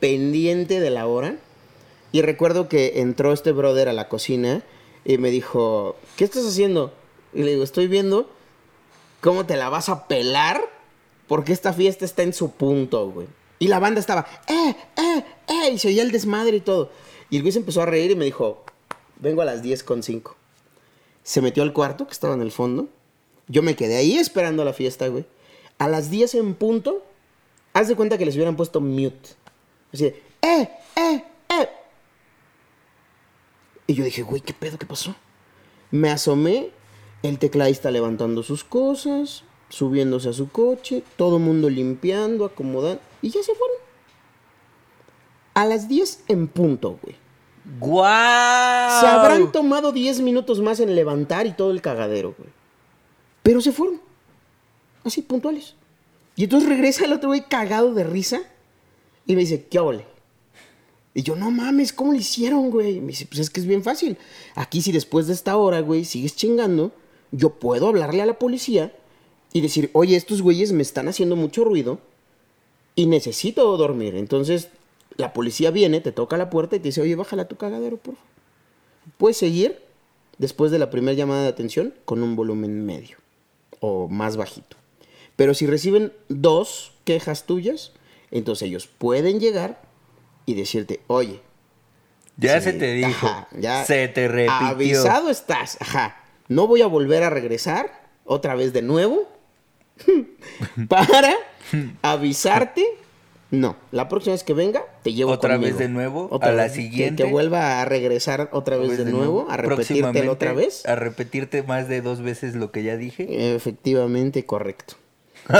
pendiente 0.00 0.80
de 0.80 0.90
la 0.90 1.06
hora. 1.06 1.36
Y 2.12 2.20
recuerdo 2.20 2.68
que 2.68 3.00
entró 3.00 3.32
este 3.32 3.52
brother 3.52 3.88
a 3.88 3.94
la 3.94 4.10
cocina 4.10 4.62
y 5.06 5.16
me 5.16 5.30
dijo, 5.30 5.96
¿qué 6.16 6.24
estás 6.24 6.44
haciendo? 6.44 6.92
Y 7.32 7.42
le 7.42 7.52
digo, 7.52 7.64
estoy 7.64 7.86
viendo 7.86 8.30
cómo 9.20 9.46
te 9.46 9.56
la 9.56 9.68
vas 9.68 9.88
a 9.88 10.06
pelar 10.06 10.60
porque 11.28 11.52
esta 11.52 11.72
fiesta 11.72 12.04
está 12.04 12.22
en 12.22 12.32
su 12.32 12.52
punto, 12.52 13.10
güey. 13.10 13.26
Y 13.58 13.68
la 13.68 13.78
banda 13.78 14.00
estaba, 14.00 14.26
eh, 14.48 14.74
eh, 14.96 15.24
eh, 15.48 15.70
y 15.72 15.78
se 15.78 15.88
oía 15.88 16.02
el 16.02 16.12
desmadre 16.12 16.56
y 16.56 16.60
todo. 16.60 16.90
Y 17.30 17.36
el 17.36 17.42
güey 17.42 17.52
se 17.52 17.60
empezó 17.60 17.82
a 17.82 17.86
reír 17.86 18.10
y 18.10 18.16
me 18.16 18.24
dijo, 18.24 18.64
vengo 19.16 19.42
a 19.42 19.44
las 19.44 19.62
10 19.62 19.84
con 19.84 20.02
5 20.02 20.36
se 21.22 21.40
metió 21.40 21.62
al 21.62 21.72
cuarto 21.72 22.06
que 22.06 22.12
estaba 22.12 22.34
en 22.34 22.42
el 22.42 22.52
fondo. 22.52 22.88
Yo 23.48 23.62
me 23.62 23.76
quedé 23.76 23.96
ahí 23.96 24.16
esperando 24.16 24.64
la 24.64 24.72
fiesta, 24.72 25.08
güey. 25.08 25.24
A 25.78 25.88
las 25.88 26.10
10 26.10 26.34
en 26.36 26.54
punto, 26.54 27.04
haz 27.72 27.88
de 27.88 27.96
cuenta 27.96 28.18
que 28.18 28.24
les 28.24 28.34
hubieran 28.34 28.56
puesto 28.56 28.80
mute. 28.80 29.30
Así 29.92 30.06
¡eh, 30.06 30.16
eh, 30.96 31.24
eh! 31.48 31.68
Y 33.86 33.94
yo 33.94 34.04
dije, 34.04 34.22
güey, 34.22 34.40
¿qué 34.40 34.54
pedo? 34.54 34.78
¿Qué 34.78 34.86
pasó? 34.86 35.14
Me 35.90 36.10
asomé, 36.10 36.70
el 37.22 37.38
tecladista 37.38 37.90
levantando 37.90 38.42
sus 38.42 38.64
cosas, 38.64 39.44
subiéndose 39.68 40.28
a 40.28 40.32
su 40.32 40.48
coche, 40.50 41.02
todo 41.16 41.36
el 41.36 41.42
mundo 41.42 41.70
limpiando, 41.70 42.44
acomodando, 42.44 43.00
y 43.22 43.30
ya 43.30 43.42
se 43.42 43.54
fueron. 43.54 43.76
A 45.54 45.66
las 45.66 45.88
10 45.88 46.24
en 46.28 46.48
punto, 46.48 46.98
güey. 47.02 47.16
¡Guau! 47.78 49.00
Se 49.00 49.06
habrán 49.06 49.52
tomado 49.52 49.92
10 49.92 50.20
minutos 50.20 50.60
más 50.60 50.80
en 50.80 50.94
levantar 50.94 51.46
y 51.46 51.52
todo 51.52 51.70
el 51.70 51.80
cagadero, 51.80 52.34
güey. 52.36 52.50
Pero 53.42 53.60
se 53.60 53.72
fueron. 53.72 54.00
Así, 55.04 55.22
puntuales. 55.22 55.74
Y 56.36 56.44
entonces 56.44 56.68
regresa 56.68 57.04
el 57.04 57.12
otro 57.12 57.28
güey 57.28 57.42
cagado 57.42 57.94
de 57.94 58.04
risa 58.04 58.40
y 59.26 59.34
me 59.34 59.42
dice, 59.42 59.66
¿qué 59.66 59.78
ole? 59.78 60.06
Y 61.14 61.22
yo, 61.22 61.36
no 61.36 61.50
mames, 61.50 61.92
¿cómo 61.92 62.12
lo 62.12 62.18
hicieron, 62.18 62.70
güey? 62.70 63.00
Me 63.00 63.08
dice, 63.08 63.26
pues 63.26 63.40
es 63.40 63.50
que 63.50 63.60
es 63.60 63.66
bien 63.66 63.82
fácil. 63.82 64.16
Aquí 64.54 64.80
si 64.80 64.92
después 64.92 65.26
de 65.26 65.34
esta 65.34 65.56
hora, 65.56 65.80
güey, 65.80 66.04
sigues 66.04 66.34
chingando, 66.34 66.92
yo 67.32 67.50
puedo 67.50 67.88
hablarle 67.88 68.22
a 68.22 68.26
la 68.26 68.38
policía 68.38 68.92
y 69.52 69.60
decir, 69.60 69.90
oye, 69.92 70.16
estos 70.16 70.40
güeyes 70.42 70.72
me 70.72 70.82
están 70.82 71.08
haciendo 71.08 71.34
mucho 71.36 71.64
ruido 71.64 71.98
y 72.94 73.06
necesito 73.06 73.76
dormir. 73.76 74.14
Entonces, 74.16 74.68
la 75.16 75.32
policía 75.32 75.70
viene, 75.70 76.00
te 76.00 76.12
toca 76.12 76.36
la 76.36 76.48
puerta 76.50 76.76
y 76.76 76.78
te 76.78 76.88
dice, 76.88 77.00
oye, 77.02 77.16
bájala 77.16 77.48
tu 77.48 77.56
cagadero, 77.56 77.96
por 77.96 78.14
favor. 78.14 78.30
Puedes 79.18 79.36
seguir 79.36 79.80
después 80.38 80.70
de 80.70 80.78
la 80.78 80.90
primera 80.90 81.14
llamada 81.16 81.42
de 81.42 81.48
atención 81.48 81.94
con 82.04 82.22
un 82.22 82.36
volumen 82.36 82.86
medio 82.86 83.16
o 83.80 84.08
más 84.08 84.36
bajito. 84.36 84.76
Pero 85.36 85.54
si 85.54 85.66
reciben 85.66 86.12
dos 86.28 86.92
quejas 87.04 87.44
tuyas, 87.46 87.92
entonces 88.30 88.68
ellos 88.68 88.86
pueden 88.86 89.40
llegar 89.40 89.82
y 90.46 90.54
decirte, 90.54 91.00
oye, 91.08 91.40
Ya 92.36 92.60
sí, 92.60 92.70
se 92.70 92.72
te 92.74 92.92
dijo. 92.92 93.26
ajá, 93.26 93.48
ya 93.58 93.84
se 93.84 94.08
te 94.08 94.28
repitió. 94.28 94.66
Avisado 94.66 95.28
estás, 95.30 95.76
ajá. 95.80 96.21
No 96.54 96.66
voy 96.66 96.82
a 96.82 96.86
volver 96.86 97.22
a 97.22 97.30
regresar 97.30 97.90
otra 98.24 98.54
vez 98.54 98.72
de 98.72 98.82
nuevo 98.82 99.28
para 100.88 101.34
avisarte. 102.02 102.84
No, 103.50 103.76
la 103.90 104.08
próxima 104.08 104.32
vez 104.32 104.44
que 104.44 104.54
venga 104.54 104.82
te 105.02 105.12
llevo 105.12 105.32
¿Otra 105.32 105.54
conmigo. 105.56 105.70
vez 105.70 105.78
de 105.78 105.88
nuevo? 105.92 106.26
Otra 106.30 106.48
¿A 106.48 106.52
la 106.52 106.62
vez, 106.64 106.72
que- 106.72 106.82
siguiente? 106.82 107.24
Que, 107.24 107.30
vuelva 107.30 107.82
a 107.82 107.84
regresar 107.84 108.48
otra 108.52 108.78
vez 108.78 108.96
de, 108.96 109.04
nuevo, 109.04 109.46
a 109.50 109.58
repetírtelo 109.58 110.32
otra 110.32 110.52
vez. 110.54 110.86
A 110.86 110.94
repetirte 110.96 111.62
más 111.62 111.86
de 111.88 112.00
dos 112.00 112.22
veces 112.22 112.54
lo 112.54 112.70
que 112.72 112.82
ya 112.82 112.96
dije. 112.96 113.54
Efectivamente, 113.54 114.46
correcto. 114.46 114.94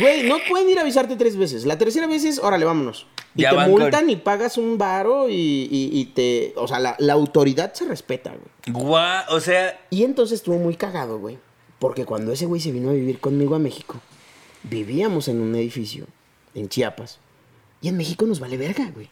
Güey, 0.00 0.28
no 0.28 0.36
pueden 0.48 0.68
ir 0.70 0.78
a 0.78 0.82
avisarte 0.82 1.16
tres 1.16 1.36
veces. 1.36 1.64
La 1.64 1.76
tercera 1.78 2.06
vez 2.06 2.24
es, 2.24 2.38
órale, 2.38 2.64
vámonos. 2.64 3.06
Y 3.34 3.42
Ya 3.42 3.50
te 3.50 3.56
con- 3.56 3.70
multan 3.70 4.10
y 4.10 4.16
pagas 4.16 4.58
un 4.58 4.76
varo 4.78 5.28
y, 5.28 5.34
y- 5.34 5.90
y 5.92 6.04
te... 6.06 6.52
O 6.56 6.68
sea, 6.68 6.78
la, 6.78 6.96
la 6.98 7.12
autoridad 7.14 7.72
se 7.74 7.84
respeta, 7.86 8.30
güey. 8.30 8.76
Guau, 8.84 9.24
o 9.30 9.40
sea, 9.40 9.80
Y 9.90 10.04
entonces 10.04 10.36
estuvo 10.40 10.58
muy 10.58 10.76
cagado, 10.76 11.18
güey. 11.18 11.38
Porque 11.78 12.04
cuando 12.04 12.32
ese 12.32 12.46
güey 12.46 12.60
se 12.60 12.70
vino 12.72 12.90
a 12.90 12.92
vivir 12.92 13.18
conmigo 13.18 13.54
a 13.54 13.58
México, 13.58 14.00
vivíamos 14.62 15.28
en 15.28 15.40
un 15.40 15.54
edificio 15.56 16.06
en 16.54 16.68
Chiapas. 16.68 17.18
Y 17.80 17.88
en 17.88 17.96
México 17.96 18.24
nos 18.26 18.38
vale 18.38 18.56
verga, 18.56 18.90
güey. 18.94 19.08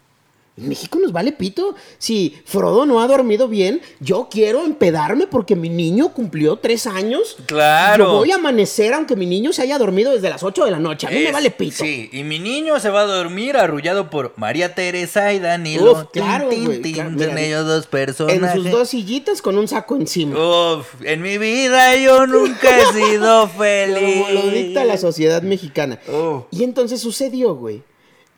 En 0.60 0.68
México 0.68 0.98
nos 1.00 1.12
vale 1.12 1.32
pito. 1.32 1.74
Si 1.98 2.36
Frodo 2.44 2.84
no 2.86 3.00
ha 3.00 3.06
dormido 3.06 3.48
bien, 3.48 3.80
yo 4.00 4.28
quiero 4.30 4.64
empedarme 4.64 5.26
porque 5.26 5.56
mi 5.56 5.68
niño 5.70 6.10
cumplió 6.12 6.56
tres 6.56 6.86
años. 6.86 7.36
Claro. 7.46 8.04
Yo 8.06 8.12
voy 8.18 8.30
a 8.30 8.34
amanecer 8.36 8.92
aunque 8.94 9.16
mi 9.16 9.26
niño 9.26 9.52
se 9.52 9.62
haya 9.62 9.78
dormido 9.78 10.12
desde 10.12 10.28
las 10.30 10.42
8 10.42 10.64
de 10.66 10.70
la 10.70 10.78
noche. 10.78 11.06
A 11.06 11.10
mí 11.10 11.20
me 11.20 11.32
vale 11.32 11.50
pito. 11.50 11.76
Sí, 11.84 12.08
y 12.12 12.22
mi 12.24 12.38
niño 12.38 12.78
se 12.80 12.90
va 12.90 13.00
a 13.02 13.06
dormir 13.06 13.56
arrullado 13.56 14.10
por 14.10 14.34
María 14.36 14.74
Teresa 14.74 15.32
y 15.32 15.38
Danilo. 15.38 15.92
Uf, 15.92 16.04
claro, 16.12 16.48
Tin, 16.50 16.82
claro, 16.82 17.10
mira, 17.10 17.40
ellos 17.40 17.66
dos 17.66 17.84
En 17.84 17.90
personas. 17.90 18.54
sus 18.54 18.70
dos 18.70 18.88
sillitas 18.90 19.40
con 19.42 19.56
un 19.56 19.66
saco 19.68 19.96
encima. 19.96 20.36
Uf, 20.76 20.86
en 21.02 21.22
mi 21.22 21.38
vida 21.38 21.96
yo 21.96 22.26
nunca 22.26 22.68
he 22.78 22.92
sido 22.92 23.48
feliz. 23.58 24.22
Como 24.26 24.28
lo 24.30 24.50
dicta 24.50 24.84
la 24.84 24.98
sociedad 24.98 25.42
mexicana. 25.42 25.98
Uf. 26.08 26.44
Y 26.50 26.64
entonces 26.64 27.00
sucedió, 27.00 27.54
güey, 27.54 27.82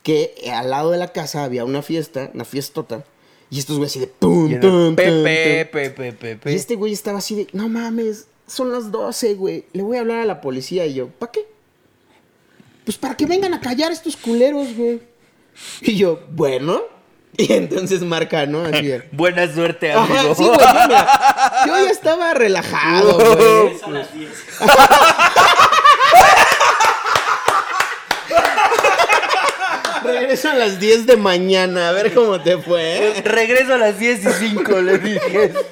que 0.02 0.34
al 0.52 0.70
lado 0.70 0.90
de 0.90 0.98
la 0.98 1.08
casa 1.08 1.44
había 1.44 1.64
una 1.64 1.82
fiesta, 1.82 2.30
una 2.34 2.44
fiestota. 2.44 3.04
Y 3.50 3.58
estos 3.58 3.76
güeyes 3.76 3.92
así 3.92 4.00
de 4.00 4.06
pum, 4.06 4.48
pum, 4.60 4.60
Pepe, 4.60 4.68
pum, 4.68 4.94
Pepe, 4.94 5.64
Pepe, 5.66 6.12
pum. 6.12 6.18
Pepe. 6.18 6.52
Y 6.52 6.54
este 6.54 6.74
güey 6.74 6.92
estaba 6.92 7.18
así 7.18 7.34
de, 7.34 7.46
no 7.52 7.68
mames, 7.68 8.26
son 8.46 8.72
las 8.72 8.90
12, 8.90 9.34
güey. 9.34 9.64
Le 9.72 9.82
voy 9.82 9.96
a 9.96 10.00
hablar 10.00 10.20
a 10.20 10.24
la 10.24 10.40
policía. 10.40 10.86
Y 10.86 10.94
yo, 10.94 11.08
¿para 11.08 11.32
qué? 11.32 11.46
Pues 12.84 12.96
para 12.98 13.16
que 13.16 13.26
vengan 13.26 13.54
a 13.54 13.60
callar 13.60 13.92
estos 13.92 14.16
culeros, 14.16 14.74
güey. 14.74 15.00
Y 15.80 15.96
yo, 15.96 16.20
bueno. 16.30 16.82
Y 17.36 17.52
entonces 17.52 18.02
marca, 18.02 18.44
¿no? 18.46 18.62
Así 18.62 18.86
de, 18.86 19.08
Buena 19.12 19.52
suerte, 19.52 19.92
amigo. 19.92 20.14
Ajá, 20.14 20.34
sí, 20.34 20.44
güey, 20.44 20.58
yo, 20.58 20.82
mira, 20.82 21.62
yo 21.66 21.84
ya 21.84 21.90
estaba 21.90 22.34
relajado, 22.34 23.14
güey. 23.16 23.80
A 23.82 23.90
las 23.90 24.14
10. 24.14 24.28
Regreso 30.32 30.48
a 30.48 30.54
las 30.54 30.80
10 30.80 31.04
de 31.06 31.16
mañana, 31.18 31.90
a 31.90 31.92
ver 31.92 32.14
cómo 32.14 32.40
te 32.42 32.56
fue. 32.56 33.18
¿eh? 33.18 33.20
Regreso 33.24 33.74
a 33.74 33.76
las 33.76 33.98
10 33.98 34.24
y 34.24 34.48
5, 34.48 34.80
le 34.80 34.98
dije. 34.98 35.52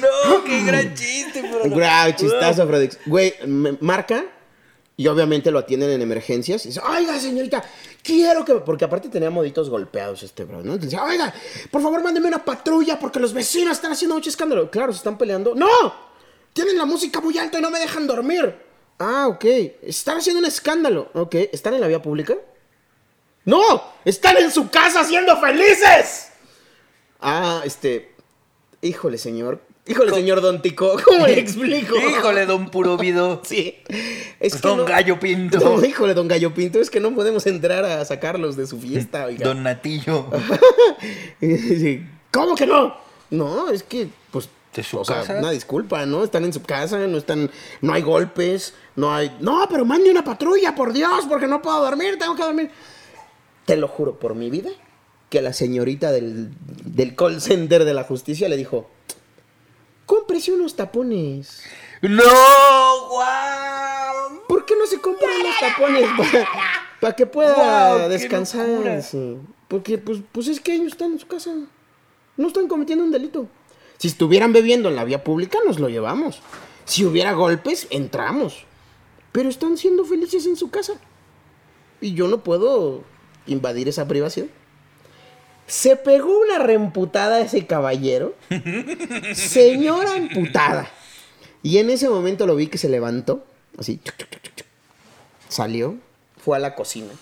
No, 0.00 0.44
qué 0.44 0.62
gran 0.62 0.94
chiste, 0.94 1.42
no- 1.42 1.74
Bravo, 1.74 2.12
chistazo, 2.16 2.64
Fredix. 2.68 2.98
Güey, 3.04 3.34
marca 3.80 4.24
y 4.96 5.08
obviamente 5.08 5.50
lo 5.50 5.58
atienden 5.58 5.90
en 5.90 6.02
emergencias. 6.02 6.64
Y 6.64 6.68
dice, 6.68 6.80
oiga, 6.88 7.18
señorita, 7.18 7.64
quiero 8.04 8.44
que... 8.44 8.54
Porque 8.54 8.84
aparte 8.84 9.08
tenía 9.08 9.30
moditos 9.30 9.68
golpeados 9.68 10.22
este 10.22 10.44
bro, 10.44 10.62
¿no? 10.62 10.78
Dice, 10.78 10.96
oiga, 11.00 11.34
por 11.72 11.82
favor, 11.82 12.00
mándeme 12.00 12.28
una 12.28 12.44
patrulla 12.44 12.96
porque 12.96 13.18
los 13.18 13.32
vecinos 13.32 13.72
están 13.72 13.90
haciendo 13.90 14.14
mucho 14.14 14.30
escándalo. 14.30 14.70
Claro, 14.70 14.92
se 14.92 14.98
están 14.98 15.18
peleando. 15.18 15.56
¡No! 15.56 15.66
Tienen 16.52 16.78
la 16.78 16.84
música 16.84 17.20
muy 17.20 17.36
alta 17.36 17.58
y 17.58 17.62
no 17.62 17.70
me 17.70 17.80
dejan 17.80 18.06
dormir. 18.06 18.54
Ah, 19.00 19.26
ok. 19.26 19.44
Están 19.82 20.18
haciendo 20.18 20.38
un 20.38 20.46
escándalo. 20.46 21.10
Ok. 21.14 21.34
¿Están 21.52 21.74
en 21.74 21.80
la 21.80 21.88
vía 21.88 22.00
pública? 22.00 22.36
¡No! 23.48 23.82
¡Están 24.04 24.36
en 24.36 24.52
su 24.52 24.68
casa 24.68 25.04
siendo 25.04 25.34
felices! 25.40 26.28
Ah, 27.18 27.62
este... 27.64 28.12
Híjole, 28.82 29.16
señor. 29.16 29.62
Híjole, 29.86 30.12
señor 30.12 30.42
Don 30.42 30.60
Tico. 30.60 30.98
¿Cómo 31.02 31.26
le 31.26 31.38
explico? 31.40 31.96
Híjole, 31.96 32.44
don 32.44 32.68
Puro 32.68 32.98
Vido. 32.98 33.40
Sí. 33.46 33.78
Es 34.38 34.56
que 34.56 34.68
Don 34.68 34.76
no- 34.76 34.84
Gallo 34.84 35.18
Pinto. 35.18 35.58
No, 35.60 35.82
híjole, 35.82 36.12
don 36.12 36.28
Gallo 36.28 36.52
Pinto, 36.52 36.78
es 36.78 36.90
que 36.90 37.00
no 37.00 37.14
podemos 37.14 37.46
entrar 37.46 37.86
a 37.86 38.04
sacarlos 38.04 38.54
de 38.54 38.66
su 38.66 38.78
fiesta, 38.78 39.24
oiga. 39.24 39.46
Don 39.46 39.62
Natillo. 39.62 40.26
¿Cómo 42.30 42.54
que 42.54 42.66
no? 42.66 42.96
No, 43.30 43.70
es 43.70 43.82
que, 43.82 44.08
pues, 44.30 44.50
¿De 44.74 44.82
su 44.82 44.98
o 44.98 45.04
sea, 45.06 45.16
casa? 45.20 45.38
una 45.38 45.50
disculpa, 45.52 46.04
¿no? 46.04 46.22
Están 46.22 46.44
en 46.44 46.52
su 46.52 46.62
casa, 46.62 46.98
no 47.06 47.16
están, 47.16 47.50
no 47.80 47.94
hay 47.94 48.02
golpes, 48.02 48.74
no 48.94 49.12
hay, 49.14 49.34
no, 49.40 49.66
pero 49.70 49.86
mande 49.86 50.10
una 50.10 50.22
patrulla, 50.22 50.74
por 50.74 50.92
Dios, 50.92 51.24
porque 51.26 51.46
no 51.46 51.62
puedo 51.62 51.80
dormir, 51.82 52.18
tengo 52.18 52.36
que 52.36 52.42
dormir. 52.42 52.70
Te 53.68 53.76
lo 53.76 53.86
juro 53.86 54.18
por 54.18 54.34
mi 54.34 54.48
vida 54.48 54.70
que 55.28 55.42
la 55.42 55.52
señorita 55.52 56.10
del, 56.10 56.48
del 56.86 57.14
call 57.14 57.42
center 57.42 57.84
de 57.84 57.92
la 57.92 58.02
justicia 58.02 58.48
le 58.48 58.56
dijo, 58.56 58.88
cómprese 60.06 60.54
unos 60.54 60.74
tapones. 60.74 61.64
¡No! 62.00 62.22
¡Guau! 63.10 64.46
¿Por 64.48 64.64
qué 64.64 64.74
no 64.74 64.86
se 64.86 64.98
compran 65.02 65.30
unos 65.40 65.60
tapones 65.60 66.08
para, 66.16 66.48
para 66.98 67.14
que 67.14 67.26
pueda 67.26 68.08
descansar? 68.08 69.02
sí. 69.02 69.36
Porque, 69.68 69.98
pues, 69.98 70.20
pues 70.32 70.48
es 70.48 70.60
que 70.60 70.72
ellos 70.72 70.92
están 70.92 71.12
en 71.12 71.18
su 71.18 71.26
casa. 71.26 71.54
No 72.38 72.46
están 72.46 72.68
cometiendo 72.68 73.04
un 73.04 73.10
delito. 73.10 73.48
Si 73.98 74.08
estuvieran 74.08 74.54
bebiendo 74.54 74.88
en 74.88 74.96
la 74.96 75.04
vía 75.04 75.22
pública, 75.22 75.58
nos 75.66 75.78
lo 75.78 75.90
llevamos. 75.90 76.40
Si 76.86 77.04
hubiera 77.04 77.34
golpes, 77.34 77.86
entramos. 77.90 78.64
Pero 79.30 79.50
están 79.50 79.76
siendo 79.76 80.06
felices 80.06 80.46
en 80.46 80.56
su 80.56 80.70
casa. 80.70 80.94
Y 82.00 82.14
yo 82.14 82.28
no 82.28 82.42
puedo 82.42 83.04
invadir 83.48 83.88
esa 83.88 84.06
privacidad. 84.06 84.46
Se 85.66 85.96
pegó 85.96 86.38
una 86.40 86.58
reemputada 86.58 87.40
ese 87.40 87.66
caballero. 87.66 88.34
Señora 89.34 90.16
emputada. 90.16 90.88
Y 91.62 91.78
en 91.78 91.90
ese 91.90 92.08
momento 92.08 92.46
lo 92.46 92.56
vi 92.56 92.68
que 92.68 92.78
se 92.78 92.88
levantó. 92.88 93.44
Así. 93.76 94.00
chuc, 94.02 94.16
chuc, 94.16 94.42
chuc. 94.42 94.66
Salió. 95.48 95.96
Fue 96.38 96.56
a 96.56 96.60
la 96.60 96.74
cocina. 96.74 97.12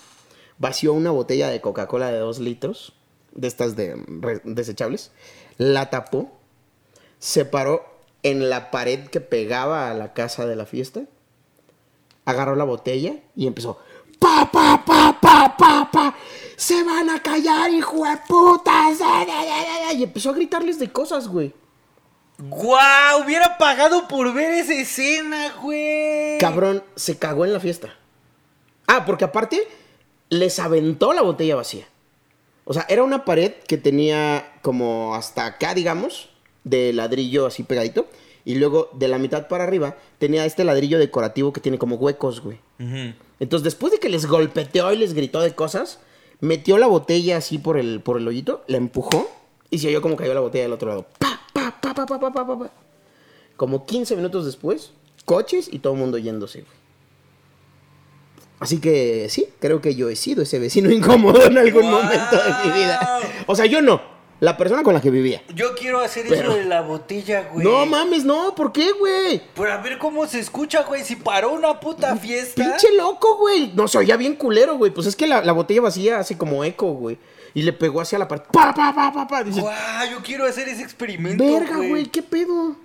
Vació 0.59 0.93
una 0.93 1.11
botella 1.11 1.49
de 1.49 1.59
Coca-Cola 1.59 2.11
de 2.11 2.19
dos 2.19 2.39
litros. 2.39 2.93
De 3.33 3.47
estas 3.47 3.75
de 3.75 4.01
desechables. 4.45 5.11
La 5.57 5.89
tapó. 5.89 6.31
Se 7.19 7.43
paró 7.43 7.85
en 8.23 8.49
la 8.49 8.71
pared 8.71 9.07
que 9.07 9.21
pegaba 9.21 9.91
a 9.91 9.93
la 9.93 10.13
casa 10.13 10.45
de 10.45 10.55
la 10.55 10.65
fiesta. 10.65 11.03
Agarró 12.23 12.55
la 12.55 12.63
botella 12.63 13.15
y 13.35 13.47
empezó. 13.47 13.79
Pa, 14.19 14.49
pa, 14.51 14.83
pa, 14.85 15.17
pa, 15.21 15.26
pa, 15.57 15.89
pa. 15.91 16.15
Se 16.55 16.83
van 16.83 17.09
a 17.09 17.21
callar, 17.21 17.69
hijo 17.69 18.03
de 18.03 18.17
putas. 18.27 18.97
Y 19.95 20.03
empezó 20.03 20.31
a 20.31 20.33
gritarles 20.33 20.79
de 20.79 20.91
cosas, 20.91 21.27
güey. 21.27 21.53
¡Guau! 22.39 23.23
Hubiera 23.23 23.57
pagado 23.57 24.07
por 24.07 24.33
ver 24.33 24.51
esa 24.51 24.73
escena, 24.73 25.53
güey. 25.61 26.37
Cabrón, 26.39 26.83
se 26.95 27.17
cagó 27.17 27.45
en 27.45 27.53
la 27.53 27.59
fiesta. 27.59 27.95
Ah, 28.87 29.05
porque 29.05 29.25
aparte 29.25 29.67
les 30.29 30.59
aventó 30.59 31.13
la 31.13 31.21
botella 31.21 31.55
vacía. 31.55 31.87
O 32.65 32.73
sea, 32.73 32.85
era 32.89 33.03
una 33.03 33.25
pared 33.25 33.53
que 33.67 33.77
tenía 33.77 34.59
como 34.61 35.15
hasta 35.15 35.45
acá, 35.45 35.73
digamos, 35.73 36.29
de 36.63 36.93
ladrillo 36.93 37.45
así 37.45 37.63
pegadito. 37.63 38.07
Y 38.45 38.55
luego 38.55 38.89
de 38.93 39.07
la 39.07 39.17
mitad 39.17 39.47
para 39.47 39.63
arriba 39.63 39.97
tenía 40.19 40.45
este 40.45 40.63
ladrillo 40.63 40.99
decorativo 40.99 41.51
que 41.53 41.61
tiene 41.61 41.77
como 41.77 41.95
huecos, 41.95 42.41
güey. 42.41 42.59
Ujú. 42.79 43.13
Entonces, 43.39 43.63
después 43.63 43.91
de 43.91 43.99
que 43.99 44.09
les 44.09 44.25
golpeteó 44.25 44.91
y 44.93 44.97
les 44.97 45.13
gritó 45.13 45.41
de 45.41 45.53
cosas, 45.53 45.99
metió 46.39 46.77
la 46.77 46.87
botella 46.87 47.37
así 47.37 47.57
por 47.57 47.77
el, 47.77 48.01
por 48.01 48.17
el 48.17 48.27
hoyito, 48.27 48.63
la 48.67 48.77
empujó 48.77 49.29
y 49.69 49.79
se 49.79 49.89
oyó 49.89 50.01
como 50.01 50.15
cayó 50.15 50.33
la 50.33 50.39
botella 50.39 50.63
del 50.63 50.73
otro 50.73 50.89
lado. 50.89 51.05
Como 53.55 53.85
15 53.85 54.15
minutos 54.15 54.45
después, 54.45 54.91
coches 55.25 55.69
y 55.71 55.79
todo 55.79 55.93
el 55.93 55.99
mundo 55.99 56.17
yéndose. 56.17 56.65
Así 58.59 58.79
que 58.79 59.27
sí, 59.29 59.49
creo 59.59 59.81
que 59.81 59.93
yo 59.93 60.09
he 60.09 60.15
sido 60.15 60.41
ese 60.41 60.59
vecino 60.59 60.91
incómodo 60.91 61.45
en 61.45 61.57
algún 61.57 61.89
momento 61.89 62.35
de 62.35 62.65
mi 62.65 62.73
vida. 62.73 63.19
O 63.45 63.55
sea, 63.55 63.65
yo 63.65 63.81
no, 63.81 64.01
la 64.39 64.55
persona 64.55 64.83
con 64.83 64.93
la 64.93 65.01
que 65.01 65.09
vivía. 65.09 65.41
Yo 65.53 65.73
quiero 65.75 65.99
hacer 65.99 66.25
Pero- 66.29 66.51
eso 66.51 66.57
de 66.59 66.65
la 66.65 66.81
botella, 66.81 67.49
güey. 67.51 67.65
No 67.65 67.85
mames, 67.85 68.23
no, 68.23 68.53
¿por 68.53 68.71
qué, 68.71 68.91
güey? 68.91 69.41
Pero 69.55 69.71
a 69.73 69.77
ver 69.77 69.97
cómo 69.97 70.27
se 70.27 70.39
escucha, 70.39 70.83
güey. 70.83 71.03
Si 71.03 71.15
paró 71.15 71.53
una 71.53 71.79
puta 71.79 72.15
fiesta. 72.17 72.61
Pinche 72.63 72.95
loco, 72.95 73.37
güey. 73.37 73.71
No, 73.75 73.87
se 73.87 73.97
oía 73.97 74.15
bien 74.17 74.35
culero, 74.35 74.77
güey. 74.77 74.91
Pues 74.91 75.07
es 75.07 75.15
que 75.15 75.25
la, 75.27 75.41
la 75.43 75.53
botella 75.53 75.81
vacía 75.81 76.19
hace 76.19 76.37
como 76.37 76.63
eco, 76.63 76.91
güey. 76.93 77.17
Y 77.53 77.63
le 77.63 77.73
pegó 77.73 78.01
hacia 78.01 78.19
la 78.19 78.27
pared. 78.27 78.43
Pa, 78.51 78.73
pa, 78.75 78.93
pa, 78.93 79.11
pa, 79.11 79.27
pa. 79.27 79.43
Dices, 79.43 79.63
¡Guau! 79.63 79.75
Yo 80.11 80.17
quiero 80.23 80.45
hacer 80.45 80.67
ese 80.69 80.83
experimento. 80.83 81.43
verga, 81.43 81.77
güey, 81.77 82.05
¿qué 82.05 82.21
pedo? 82.21 82.75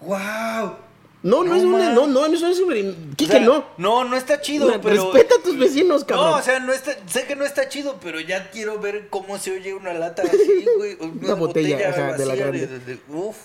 ¡Guau! 0.00 0.76
No, 1.24 1.42
no, 1.42 1.50
No, 1.50 1.56
es 1.56 1.64
una. 1.64 1.90
No, 1.92 2.06
no, 2.06 2.26
eso 2.26 2.46
es 2.48 2.60
un. 2.60 2.72
O 3.12 3.16
Quique, 3.16 3.32
sea, 3.32 3.40
no. 3.40 3.64
No, 3.78 4.04
no 4.04 4.14
está 4.16 4.40
chido, 4.40 4.70
No, 4.70 4.80
pero. 4.80 5.10
Respeta 5.10 5.36
a 5.36 5.42
tus 5.42 5.58
vecinos, 5.58 6.04
cabrón. 6.04 6.30
No, 6.32 6.36
o 6.36 6.42
sea, 6.42 6.60
no 6.60 6.72
está, 6.72 6.94
sé 7.08 7.24
que 7.26 7.34
no 7.34 7.44
está 7.44 7.68
chido, 7.68 7.98
pero 8.02 8.20
ya 8.20 8.50
quiero 8.50 8.78
ver 8.78 9.08
cómo 9.08 9.38
se 9.38 9.52
oye 9.52 9.72
una 9.74 9.92
lata 9.94 10.22
así, 10.22 10.66
güey. 10.76 10.96
Una, 11.00 11.24
Una 11.24 11.34
botella, 11.34 11.88
ajá, 11.88 12.12
de 12.16 12.26
la 12.26 12.34
grande. 12.36 12.66
de- 12.66 12.78
de- 12.78 12.98
uf. 13.08 13.36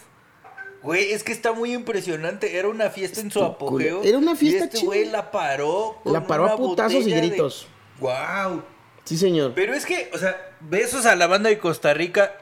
Güey, 0.83 1.11
es 1.11 1.23
que 1.23 1.31
está 1.31 1.51
muy 1.53 1.73
impresionante. 1.73 2.57
Era 2.57 2.67
una 2.69 2.89
fiesta 2.89 3.21
en 3.21 3.31
su 3.31 3.43
apogeo. 3.43 4.01
Era 4.03 4.17
una 4.17 4.35
fiesta 4.35 4.65
Y 4.65 4.67
este 4.67 4.85
güey 4.85 5.05
la 5.09 5.31
paró. 5.31 5.97
con 6.03 6.13
La 6.13 6.27
paró 6.27 6.45
a 6.47 6.55
putazos 6.57 6.93
y 6.93 6.97
botella 6.99 7.15
de- 7.21 7.27
gritos. 7.29 7.67
¡Guau! 7.99 8.61
Sí, 9.05 9.17
señor. 9.17 9.53
Pero 9.55 9.73
es 9.73 9.85
que, 9.85 10.09
o 10.13 10.17
sea, 10.17 10.37
besos 10.59 11.05
a 11.05 11.15
la 11.15 11.27
banda 11.27 11.49
de 11.49 11.59
Costa 11.59 11.93
Rica. 11.93 12.33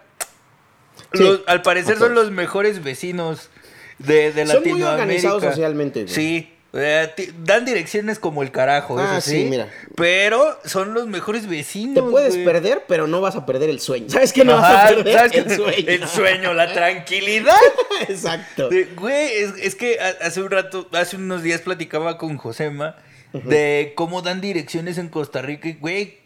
Sí. 1.14 1.24
Los- 1.24 1.42
al 1.48 1.62
parecer 1.62 1.98
son 1.98 2.14
los 2.16 2.32
mejores 2.32 2.84
vecinos 2.84 3.50
de, 4.00 4.32
de 4.32 4.46
Son 4.48 4.64
muy 4.68 4.82
organizados 4.84 5.44
socialmente, 5.44 6.04
güey. 6.04 6.14
Sí. 6.14 6.54
eh, 6.74 7.10
dan 7.44 7.66
direcciones 7.66 8.20
como 8.20 8.44
el 8.44 8.52
carajo, 8.52 9.00
Ah, 9.00 9.18
eso 9.18 9.30
sí, 9.30 9.44
sí. 9.44 9.50
mira. 9.50 9.70
Pero 9.96 10.60
son 10.66 10.94
los 10.94 11.08
mejores 11.08 11.48
vecinos. 11.48 11.96
Te 11.96 12.02
puedes 12.04 12.34
güey. 12.34 12.46
perder, 12.46 12.84
pero 12.88 13.08
no 13.08 13.22
vas 13.22 13.36
a 13.36 13.46
perder 13.46 13.70
el 13.70 13.80
sueño. 13.80 14.10
¿Sabes 14.10 14.34
qué? 14.34 14.44
No 14.46 14.54
vas 14.54 14.64
Ajá, 14.66 14.86
a 14.86 14.90
perder 14.90 15.14
¿sabes 15.14 15.34
el 15.34 15.56
sueño. 15.56 15.88
El 15.88 16.08
sueño, 16.08 16.54
la 16.54 16.72
tranquilidad. 16.74 17.56
Exacto. 18.08 18.70
De- 18.70 18.86
Güey, 18.96 19.30
es, 19.38 19.54
es 19.62 19.76
que 19.76 19.98
ha- 20.00 20.26
hace 20.26 20.42
un 20.42 20.52
rato, 20.52 20.88
hace 20.92 21.16
unos 21.16 21.42
días 21.42 21.62
platicaba 21.62 22.18
con 22.18 22.38
Josema 22.38 22.96
de 23.34 23.94
cómo 23.96 24.22
dan 24.22 24.42
direcciones 24.42 24.98
en 24.98 25.10
Costa 25.10 25.42
Rica 25.42 25.70
y, 25.70 25.74
güey, 25.74 26.18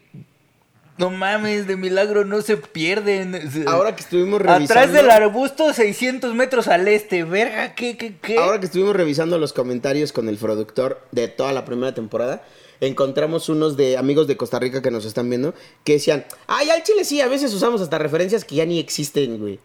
no 0.98 1.10
mames, 1.10 1.66
de 1.66 1.76
milagro 1.76 2.24
no 2.24 2.42
se 2.42 2.56
pierden. 2.56 3.66
Ahora 3.66 3.96
que 3.96 4.02
estuvimos 4.02 4.40
revisando. 4.40 4.64
Atrás 4.64 4.92
del 4.92 5.10
arbusto, 5.10 5.72
600 5.72 6.34
metros 6.34 6.68
al 6.68 6.86
este, 6.86 7.24
verga, 7.24 7.74
¿qué, 7.74 7.96
qué, 7.96 8.16
qué? 8.20 8.38
Ahora 8.38 8.60
que 8.60 8.66
estuvimos 8.66 8.94
revisando 8.94 9.38
los 9.38 9.52
comentarios 9.52 10.12
con 10.12 10.28
el 10.28 10.36
productor 10.36 11.00
de 11.10 11.28
toda 11.28 11.52
la 11.52 11.64
primera 11.64 11.94
temporada, 11.94 12.42
encontramos 12.80 13.48
unos 13.48 13.76
de 13.76 13.96
amigos 13.96 14.26
de 14.26 14.36
Costa 14.36 14.58
Rica 14.58 14.82
que 14.82 14.90
nos 14.90 15.04
están 15.04 15.30
viendo 15.30 15.54
que 15.84 15.94
decían, 15.94 16.26
ay, 16.46 16.68
al 16.70 16.82
chile 16.82 17.04
sí, 17.04 17.20
a 17.20 17.28
veces 17.28 17.54
usamos 17.54 17.80
hasta 17.80 17.98
referencias 17.98 18.44
que 18.44 18.56
ya 18.56 18.66
ni 18.66 18.78
existen, 18.78 19.38
güey. 19.38 19.60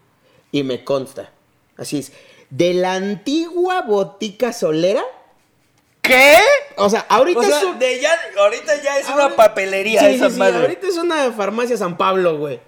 Y 0.51 0.63
me 0.63 0.83
consta. 0.83 1.31
Así 1.75 1.99
es. 1.99 2.13
De 2.49 2.73
la 2.73 2.93
antigua 2.93 3.81
botica 3.81 4.53
solera. 4.53 5.03
¿Qué? 6.01 6.37
O 6.77 6.89
sea, 6.89 7.05
ahorita 7.09 7.39
O 7.39 7.43
sea, 7.43 7.57
es 7.57 7.63
un- 7.63 7.79
de 7.79 7.99
ya, 7.99 8.11
ahorita 8.39 8.81
ya 8.81 8.97
es 8.99 9.09
una 9.09 9.35
papelería 9.35 9.99
Sí, 9.99 10.05
esa 10.15 10.29
sí, 10.29 10.35
sí, 10.35 10.41
ahorita 10.41 10.87
es 10.87 10.97
una 10.97 11.31
farmacia 11.31 11.75
San 11.77 11.97
Pablo, 11.97 12.37
güey. 12.37 12.59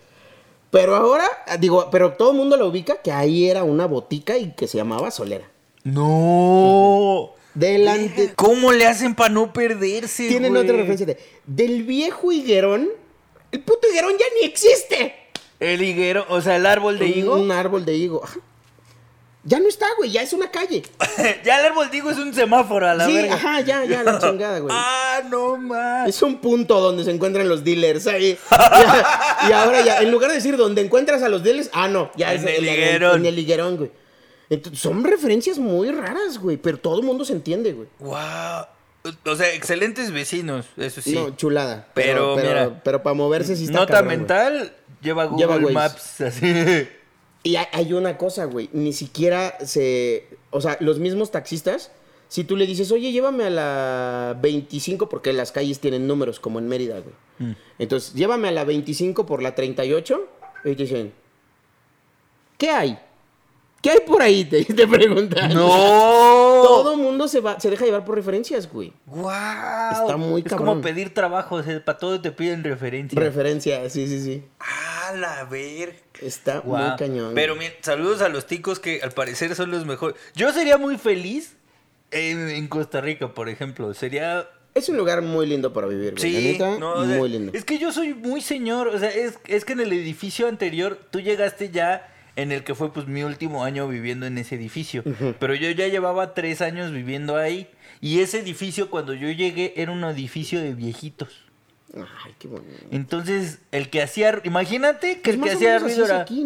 Pero 0.72 0.95
ahora, 0.95 1.26
digo, 1.60 1.89
pero 1.91 2.13
todo 2.13 2.32
el 2.32 2.38
mundo 2.38 2.58
lo 2.58 2.67
ubica 2.67 2.98
que 3.02 3.12
ahí 3.12 3.50
era 3.50 3.63
una 3.63 3.86
botica 3.88 4.38
y 4.38 4.52
que 4.54 4.67
se 4.67 4.78
llamaba 4.78 5.10
Solera. 5.12 5.50
No. 5.84 7.32
Delante. 7.54 8.34
¿Cómo 8.36 8.72
le 8.72 8.86
hacen 8.86 9.15
para 9.15 9.30
no 9.34 9.52
perderse? 9.52 10.28
Tienen 10.28 10.52
güey? 10.52 10.63
otra 10.63 10.76
referencia 10.78 11.06
de. 11.06 11.17
Del 11.45 11.84
viejo 11.84 12.32
higuerón. 12.32 12.89
El 13.52 13.62
puto 13.62 13.88
higuerón 13.89 14.13
ya 14.19 14.26
ni 14.39 14.48
existe. 14.48 15.15
El 15.60 15.82
higuero, 15.82 16.26
o 16.30 16.39
sea, 16.41 16.56
el 16.56 16.65
árbol 16.65 17.00
de 17.00 17.08
higo. 17.08 17.36
Un 17.36 17.52
árbol 17.52 17.84
de 17.86 17.95
higo. 17.95 18.24
Ajá. 18.24 18.39
Ya 19.43 19.60
no 19.60 19.69
está, 19.69 19.88
güey. 19.97 20.12
Ya 20.12 20.21
es 20.21 20.34
una 20.34 20.52
calle. 20.52 20.84
ya 21.45 21.60
el 21.60 21.65
árbol 21.67 21.89
de 21.89 21.97
higo 21.97 22.12
es 22.12 22.17
un 22.17 22.34
semáforo 22.34 22.88
a 22.88 22.93
la 22.93 23.06
sí, 23.06 23.13
verga. 23.13 23.36
ajá, 23.36 23.62
ya, 23.62 23.86
ya, 23.86 24.04
la 24.04 24.19
chingada, 24.21 24.60
güey. 24.60 24.75
Ah, 24.78 25.21
no 25.30 25.58
más. 25.58 26.10
Es 26.10 26.21
un 26.21 26.39
punto 26.39 26.80
donde 26.82 27.06
se 27.06 27.12
encuentran 27.12 27.47
los 27.47 27.63
dealers 27.63 28.08
ahí. 28.08 28.38
Ya, 29.41 29.47
y 29.49 29.52
ahora 29.54 29.82
ya, 29.82 30.02
en 30.02 30.12
lugar 30.12 30.30
de 30.30 30.36
decir 30.36 30.58
donde 30.58 30.82
encuentras 30.82 31.23
a 31.23 31.30
los 31.30 31.43
dealers, 31.43 31.69
ah, 31.71 31.88
no, 31.88 32.12
ya 32.17 32.34
En 32.34 32.41
es 32.41 32.58
el 32.58 32.67
higuerón. 32.67 33.21
En 33.21 33.25
el 33.25 33.39
higuerón, 33.39 33.78
güey. 33.78 33.91
Entonces, 34.49 34.82
son 34.82 35.04
referencias 35.04 35.58
muy 35.58 35.91
raras, 35.91 36.39
güey, 36.39 36.58
pero 36.58 36.78
todo 36.78 36.99
el 36.99 37.06
mundo 37.06 37.23
se 37.23 37.34
entiende, 37.34 37.71
güey. 37.71 37.88
Wow. 37.99 38.65
O 39.25 39.36
sea, 39.38 39.54
excelentes 39.54 40.12
vecinos, 40.12 40.65
eso 40.75 41.02
sí. 41.02 41.13
No, 41.13 41.36
chulada. 41.38 41.88
Pero, 41.93 42.36
pero, 42.84 43.02
para 43.02 43.13
moverse 43.13 43.56
sí 43.56 43.65
está 43.65 43.80
Nota 43.80 43.93
cabrón, 43.93 44.08
güey. 44.08 44.17
mental, 44.17 44.73
lleva 45.02 45.25
Google 45.25 45.60
Lleva. 45.60 45.71
Maps 45.71 46.21
así. 46.21 46.88
Y 47.43 47.56
hay, 47.56 47.93
una 47.93 48.17
cosa, 48.17 48.45
güey, 48.45 48.69
ni 48.73 48.91
siquiera 48.93 49.58
se... 49.65 50.28
O 50.49 50.60
sea, 50.60 50.78
los 50.82 50.99
mismos 50.99 51.32
taxistas, 51.32 51.91
si 52.28 52.43
tú 52.43 52.58
le 52.58 52.65
dices, 52.65 52.91
oye, 52.91 53.12
llévame 53.12 53.45
a 53.45 53.49
la 53.49 54.38
25, 54.41 55.08
porque 55.08 55.32
las 55.32 55.52
calles 55.52 55.80
tienen 55.80 56.06
números, 56.06 56.39
como 56.39 56.60
en 56.60 56.67
Mérida, 56.67 56.99
güey. 56.99 57.15
Mm. 57.39 57.56
Entonces, 57.80 58.13
llévame 58.13 58.49
a 58.49 58.52
la 58.52 58.65
25 58.65 59.25
por 59.25 59.41
la 59.41 59.56
38, 59.56 60.28
y 60.65 60.75
te 60.75 60.84
dicen, 60.84 61.13
¿qué 62.58 62.69
hay? 62.69 62.99
¿Qué 63.82 63.92
hay 63.92 64.00
por 64.06 64.22
ahí? 64.22 64.46
Te, 64.50 64.63
te 64.65 64.88
preguntan. 64.88 65.54
¡No! 65.54 65.68
Todo 66.63 66.98
mundo 66.98 67.28
se 67.28 67.39
va, 67.39 67.60
se 67.60 67.70
deja 67.70 67.86
llevar 67.86 68.04
por 68.06 68.15
referencias, 68.15 68.70
güey. 68.72 68.94
¡Guau! 69.06 70.02
Está 70.02 70.18
muy 70.18 70.42
es 70.42 70.48
cabrón. 70.48 70.68
como 70.68 70.82
pedir 70.82 71.13
trabajo, 71.13 71.56
o 71.56 71.63
sea, 71.63 71.84
para 71.84 71.98
todo 71.98 72.20
te 72.22 72.32
piden 72.32 72.63
referencia. 72.63 73.20
Referencia, 73.20 73.89
sí, 73.89 74.08
sí, 74.08 74.22
sí. 74.22 74.44
¡Ah, 74.60 75.13
la 75.15 75.46
ver! 75.46 75.96
Está 76.22 76.56
muy 76.56 76.78
Guau. 76.80 76.98
cañón. 76.98 77.32
Pero 77.36 77.56
mira, 77.56 77.72
saludos 77.82 78.22
a 78.22 78.30
los 78.30 78.46
ticos 78.46 78.80
que 78.80 79.02
al 79.02 79.12
parecer 79.12 79.56
son 79.56 79.72
los 79.72 79.86
mejores. 79.86 80.15
Yo 80.36 80.52
sería 80.52 80.78
muy 80.78 80.98
feliz 80.98 81.56
en, 82.12 82.50
en 82.50 82.68
Costa 82.68 83.00
Rica, 83.02 83.34
por 83.34 83.48
ejemplo. 83.50 83.94
Sería 83.94 84.50
Es 84.74 84.89
un 84.89 84.98
lugar 84.98 85.22
muy 85.22 85.48
lindo 85.48 85.72
para 85.72 85.88
vivir, 85.88 86.15
güey. 86.20 86.34
La 86.34 86.39
Sí, 86.39 86.52
neta, 86.52 86.78
no, 86.78 86.94
o 86.94 87.06
sea, 87.06 87.18
muy 87.18 87.30
lindo. 87.30 87.52
Es 87.56 87.63
que 87.63 87.78
yo 87.78 87.92
soy 87.94 88.13
muy 88.13 88.42
señor, 88.42 88.89
o 88.89 89.00
sea, 89.00 89.10
es, 89.10 89.39
es 89.48 89.63
que 89.63 89.74
en 89.74 89.80
el 89.80 89.94
edificio 89.94 90.48
anterior 90.48 91.00
tú 91.10 91.22
llegaste 91.22 91.70
ya 91.70 92.09
en 92.36 92.52
el 92.52 92.63
que 92.63 92.76
fue 92.76 92.94
pues 92.94 93.08
mi 93.08 93.24
último 93.24 93.63
año 93.63 93.88
viviendo 93.88 94.26
en 94.26 94.38
ese 94.38 94.56
edificio, 94.56 95.04
pero 95.39 95.56
yo 95.56 95.70
ya 95.72 95.88
llevaba 95.88 96.34
tres 96.34 96.62
años 96.62 96.92
viviendo 96.92 97.38
ahí 97.38 97.70
y 98.02 98.20
ese 98.20 98.39
edificio 98.39 98.89
cuando 98.89 99.13
yo 99.13 99.30
llegué 99.30 99.74
era 99.76 99.92
un 99.92 100.04
edificio 100.04 100.62
de 100.62 100.74
viejitos. 100.74 101.50
Ay, 101.96 102.36
qué 102.38 102.48
bonito. 102.48 102.86
Entonces, 102.92 103.60
el 103.72 103.89
que 103.89 104.02
hacía, 104.02 104.42
imagínate 104.44 105.22
que 105.22 105.32
el 105.32 105.42
que 105.42 105.52
hacía 105.52 105.80
ruido 105.80 106.06
era... 106.06 106.22
aquí, 106.22 106.46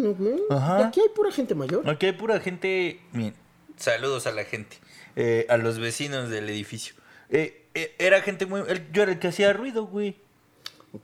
Aquí 0.50 1.00
hay 1.00 1.08
pura 1.14 1.30
gente 1.30 1.54
mayor. 1.54 1.88
Aquí 1.88 2.06
hay 2.06 2.12
pura 2.12 2.40
gente. 2.40 3.00
Bien, 3.12 3.34
saludos 3.76 4.26
a 4.26 4.32
la 4.32 4.44
gente, 4.44 4.78
eh, 5.16 5.46
a 5.50 5.58
los 5.58 5.78
vecinos 5.78 6.30
del 6.30 6.48
edificio. 6.48 6.94
Eh, 7.28 7.66
eh, 7.74 7.94
era 7.98 8.22
gente 8.22 8.46
muy. 8.46 8.62
yo 8.92 9.02
era 9.02 9.12
el 9.12 9.18
que 9.18 9.28
hacía 9.28 9.52
ruido, 9.52 9.86
güey. 9.86 10.16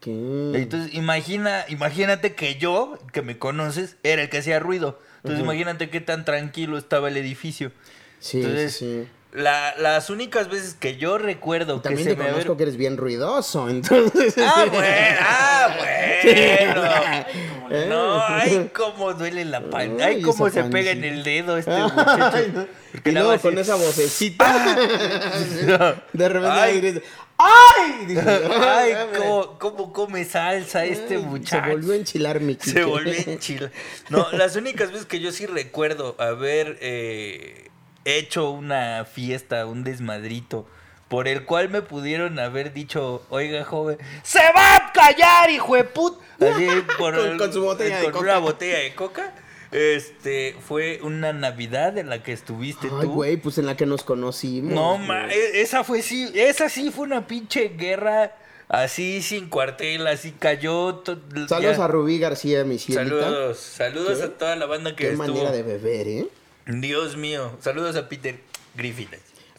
Entonces, 0.07 0.95
imagina, 0.95 1.65
imagínate 1.69 2.35
que 2.35 2.57
yo, 2.57 2.99
que 3.13 3.23
me 3.23 3.39
conoces, 3.39 3.97
era 4.03 4.23
el 4.23 4.29
que 4.31 4.39
hacía 4.39 4.59
ruido. 4.61 4.99
Entonces, 5.19 5.41
imagínate 5.45 5.91
qué 5.91 6.01
tan 6.01 6.25
tranquilo 6.25 6.79
estaba 6.79 7.09
el 7.09 7.17
edificio. 7.17 7.73
sí, 8.21 8.39
entonces, 8.39 8.73
sí, 8.77 9.03
sí. 9.03 9.09
La, 9.33 9.75
las 9.79 10.11
únicas 10.11 10.49
veces 10.51 10.75
que 10.75 10.97
yo 10.97 11.17
recuerdo 11.17 11.75
Y 11.77 11.79
que 11.79 11.83
también 11.85 12.09
se 12.09 12.17
te 12.17 12.21
me 12.21 12.31
conozco 12.31 12.55
aver- 12.55 12.57
que 12.57 12.63
eres 12.65 12.77
bien 12.77 12.97
ruidoso, 12.97 13.69
entonces... 13.71 14.35
Ah, 14.39 14.65
bueno, 14.69 14.87
ah, 15.21 15.77
bueno. 15.79 16.83
Eh. 17.73 17.87
No, 17.89 18.21
ay, 18.27 18.69
cómo 18.75 19.15
duele 19.15 19.45
la 19.45 19.61
pan. 19.71 20.01
Ay, 20.01 20.23
cómo 20.23 20.51
se 20.51 20.65
pega 20.65 20.91
en 20.91 21.05
el 21.05 21.23
dedo 21.23 21.57
este 21.57 21.71
Ay, 21.71 21.83
muchacho. 21.83 22.37
no. 22.53 22.67
Y 23.05 23.11
luego 23.13 23.39
con 23.39 23.55
es- 23.57 23.61
esa 23.69 23.77
vocecita. 23.77 24.75
de 26.13 26.29
repente 26.29 26.49
Ay. 26.61 26.81
grita, 26.81 27.01
¡Ay! 27.43 28.05
Dice, 28.07 28.21
Ay, 28.61 28.93
"Ah, 28.93 29.07
cómo, 29.17 29.59
cómo 29.59 29.93
come 29.93 30.25
salsa 30.25 30.85
este 30.85 31.19
muchacho. 31.19 31.65
Se 31.65 31.71
volvió 31.73 31.93
a 31.93 31.97
enchilar 31.97 32.41
mi 32.41 32.55
Se 32.55 32.61
Quique. 32.61 32.83
volvió 32.85 33.15
en 33.15 33.39
chile. 33.39 33.71
No, 34.11 34.31
las 34.33 34.57
únicas 34.57 34.91
veces 34.93 35.07
que 35.07 35.21
yo 35.21 35.33
sí 35.33 35.47
recuerdo 35.47 36.17
haber 36.19 36.77
eh, 36.81 37.71
hecho 38.05 38.51
una 38.51 39.05
fiesta, 39.05 39.67
un 39.67 39.85
desmadrito, 39.85 40.67
por 41.09 41.27
el 41.29 41.45
cual 41.45 41.69
me 41.71 41.83
pudieron 41.83 42.39
haber 42.39 42.73
dicho, 42.73 43.23
oiga, 43.31 43.65
joven, 43.65 43.99
¡se 44.23 44.41
va 44.55 44.77
a 44.77 44.93
callar, 44.93 45.51
hijo 45.51 45.75
de 45.77 45.85
put! 45.85 46.21
Así, 46.41 46.69
por 46.99 47.15
Con- 47.17 47.39
con 47.39 47.53
su 47.53 47.63
botella 47.63 47.99
de 47.99 48.05
con 48.05 48.13
coca. 48.13 48.25
una 48.25 48.39
botella 48.39 48.79
de 48.79 48.95
coca. 48.95 49.35
Este, 49.73 50.57
fue 50.67 50.99
una 51.03 51.33
Navidad 51.33 51.97
en 51.97 52.09
la 52.09 52.23
que 52.23 52.33
estuviste 52.33 52.89
Ay, 52.93 53.03
tú. 53.07 53.13
güey, 53.13 53.37
pues 53.37 53.57
en 53.59 53.67
la 53.67 53.77
que 53.77 53.87
nos 53.87 54.03
conocimos. 54.03 54.73
No, 54.73 54.99
ma, 54.99 55.33
e- 55.33 55.61
esa 55.61 55.85
fue 55.85 56.03
sí, 56.03 56.31
esa 56.35 56.69
sí 56.69 56.91
fue 56.91 57.07
una 57.07 57.27
pinche 57.27 57.69
guerra 57.77 58.35
así 58.69 59.23
sin 59.23 59.49
cuartel, 59.49 60.07
así 60.09 60.33
cayó. 60.33 61.03
Saludos 61.49 61.77
ya. 61.77 61.85
a 61.85 61.89
Rubí 61.89 62.19
García, 62.19 62.65
mi 62.65 62.79
cielita. 62.79 63.05
Saludos, 63.23 63.59
saludos 63.59 64.19
¿Qué? 64.19 64.25
a 64.25 64.39
toda 64.39 64.57
la 64.57 64.67
banda 64.67 64.91
que 64.97 65.05
Qué 65.05 65.11
estuvo. 65.13 65.29
manera 65.29 65.53
de 65.53 65.63
beber, 65.63 66.09
¿eh? 66.09 66.27
Dios 66.67 67.17
mío, 67.17 67.57
saludos 67.61 67.95
a 67.97 68.09
Peter 68.09 68.37
Griffin. 68.75 69.09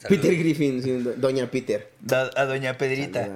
Saludos. 0.02 0.22
Peter 0.26 0.36
Griffin, 0.40 0.82
sí, 0.82 0.92
do- 0.94 1.14
Doña 1.14 1.52
Peter. 1.52 1.92
Da- 2.00 2.32
a 2.36 2.46
Doña 2.46 2.76
Pedrita. 2.78 3.30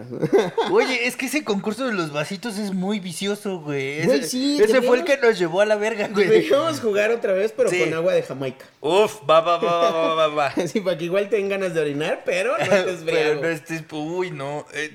Oye, 0.72 1.06
es 1.08 1.16
que 1.16 1.28
ese 1.28 1.44
concurso 1.44 1.86
de 1.86 1.94
los 1.94 2.12
vasitos 2.12 2.58
es 2.58 2.74
muy 2.74 3.00
vicioso, 3.00 3.60
güey. 3.60 4.00
Ese, 4.00 4.08
Güey, 4.08 4.24
sí, 4.24 4.58
ese 4.60 4.82
fue 4.82 4.98
el 4.98 5.04
que 5.04 5.18
nos 5.18 5.38
llevó 5.38 5.62
a 5.62 5.66
la 5.66 5.76
verga, 5.76 6.08
güey. 6.08 6.26
Deberíamos 6.28 6.80
jugar 6.80 7.12
otra 7.12 7.34
vez, 7.34 7.54
pero 7.56 7.70
Sí. 7.70 7.80
con 7.82 7.94
agua 7.94 8.14
de 8.14 8.24
Jamaica. 8.24 8.66
Uf, 8.82 9.18
va, 9.30 9.42
va, 9.42 9.58
va, 9.58 9.92
va, 9.92 10.14
va, 10.16 10.28
va. 10.30 10.48
Así 10.48 10.82
para 10.82 10.98
que 10.98 11.06
igual 11.06 11.30
tengan 11.30 11.50
ganas 11.62 11.76
de 11.76 11.82
orinar, 11.82 12.24
pero 12.26 12.58
no 12.58 12.64
estés 12.64 13.02
Pero 13.06 13.42
no 13.42 13.48
estés, 13.48 13.84
uy, 13.92 14.32
no. 14.32 14.66
eh, 14.74 14.92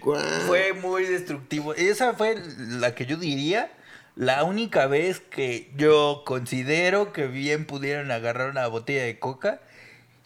fue 0.48 0.72
muy 0.72 1.04
destructivo. 1.04 1.74
Esa 1.74 2.14
fue 2.14 2.36
la 2.58 2.94
que 2.96 3.06
yo 3.06 3.16
diría 3.16 3.70
la 4.16 4.42
única 4.42 4.88
vez 4.88 5.20
que 5.20 5.70
yo 5.76 6.24
considero 6.26 7.12
que 7.12 7.28
bien 7.28 7.64
pudieron 7.64 8.10
agarrar 8.10 8.50
una 8.50 8.66
botella 8.66 9.04
de 9.04 9.20
coca. 9.20 9.60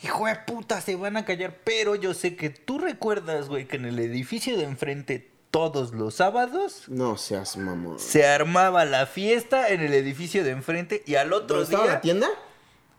Hijo 0.03 0.27
de 0.27 0.35
puta, 0.47 0.81
se 0.81 0.97
van 0.97 1.17
a 1.17 1.25
callar. 1.25 1.57
Pero 1.65 1.95
yo 1.95 2.13
sé 2.15 2.37
que 2.37 2.51
tú 2.51 2.79
recuerdas, 2.79 3.49
güey, 3.49 3.67
que 3.67 3.77
en 3.77 3.85
el 3.87 3.99
edificio 3.99 4.57
de 4.57 4.65
enfrente 4.65 5.31
todos 5.51 5.93
los 5.95 6.17
sábados 6.17 6.83
No 6.89 7.17
seas 7.17 7.57
mamón. 7.57 7.99
se 8.01 8.27
armaba 8.27 8.85
la 8.85 9.07
fiesta 9.07 9.69
en 9.69 9.81
el 9.83 9.95
edificio 9.95 10.43
de 10.43 10.51
enfrente 10.51 11.03
y 11.07 11.15
al 11.15 11.33
otro 11.33 11.59
¿Dónde 11.59 11.65
estaba 11.65 11.85
día. 11.85 11.93
la 11.95 12.01
tienda? 12.01 12.27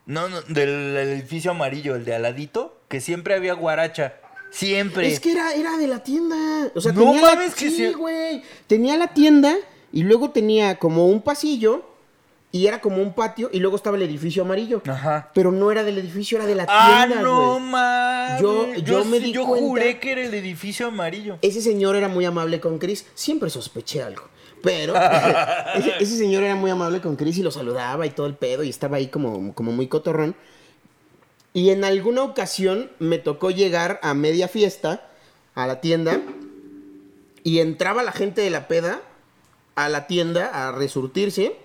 No, 0.05 0.29
no, 0.29 0.41
del 0.43 0.95
edificio 0.95 1.51
amarillo, 1.51 1.95
el 1.95 2.05
de 2.05 2.15
aladito, 2.15 2.79
que 2.88 3.01
siempre 3.01 3.34
había 3.36 3.53
guaracha. 3.55 4.13
Siempre. 4.51 5.08
Es 5.12 5.19
que 5.19 5.34
era, 5.34 5.53
era 5.53 5.75
de 5.77 5.88
la 5.88 6.01
tienda. 6.01 6.71
O 6.75 6.79
sea, 6.79 6.93
No 6.93 7.01
tenía 7.01 7.21
la- 7.21 7.36
mames 7.36 7.55
que 7.55 7.69
sí, 7.69 7.75
sí. 7.88 7.93
güey. 7.93 8.41
Tenía 8.67 8.95
la 8.97 9.08
tienda 9.13 9.53
y 9.91 10.03
luego 10.03 10.29
tenía 10.29 10.77
como 10.77 11.08
un 11.08 11.21
pasillo 11.21 11.84
y 12.55 12.67
era 12.67 12.79
como 12.79 13.01
un 13.01 13.11
patio 13.13 13.49
y 13.51 13.59
luego 13.59 13.75
estaba 13.75 13.97
el 13.97 14.03
edificio 14.03 14.43
amarillo. 14.43 14.81
Ajá. 14.87 15.29
Pero 15.33 15.51
no 15.51 15.71
era 15.71 15.83
del 15.83 15.97
edificio, 15.97 16.37
era 16.37 16.47
de 16.47 16.55
la 16.55 16.65
Ah, 16.69 17.03
tienda, 17.05 17.21
no 17.21 17.55
güey. 17.55 17.59
mames. 17.71 18.41
Yo- 18.41 18.73
yo 18.75 19.03
me 19.03 19.19
di 19.19 19.33
yo 19.33 19.45
cuenta- 19.45 19.67
juré 19.67 19.99
que 19.99 20.11
era 20.13 20.23
el 20.23 20.33
edificio 20.33 20.87
amarillo. 20.87 21.37
Ese 21.41 21.61
señor 21.61 21.97
era 21.97 22.07
muy 22.07 22.23
amable 22.23 22.61
con 22.61 22.77
Chris. 22.77 23.05
Siempre 23.13 23.49
sospeché 23.49 24.01
algo. 24.03 24.23
Pero 24.63 24.93
ese, 25.75 25.91
ese 25.99 26.17
señor 26.17 26.43
era 26.43 26.55
muy 26.55 26.71
amable 26.71 27.01
con 27.01 27.17
Chris 27.17 27.37
y 27.39 27.43
lo 27.43 27.51
saludaba 27.51 28.05
y 28.05 28.11
todo 28.11 28.25
el 28.25 28.35
pedo 28.35 28.63
y 28.63 28.69
estaba 28.69 28.95
ahí 28.97 29.07
como, 29.07 29.53
como 29.53 29.73
muy 29.73 29.87
cotorrón. 29.87 30.33
Y 31.53 31.71
en 31.71 31.83
alguna 31.83 32.23
ocasión 32.23 32.89
me 32.99 33.17
tocó 33.17 33.51
llegar 33.51 33.99
a 34.01 34.13
media 34.13 34.47
fiesta 34.47 35.07
a 35.55 35.67
la 35.67 35.81
tienda 35.81 36.21
y 37.43 37.59
entraba 37.59 38.01
la 38.03 38.11
gente 38.13 38.41
de 38.41 38.49
la 38.49 38.67
peda 38.69 39.01
a 39.75 39.89
la 39.89 40.07
tienda 40.07 40.67
a 40.67 40.71
resurtirse 40.71 41.57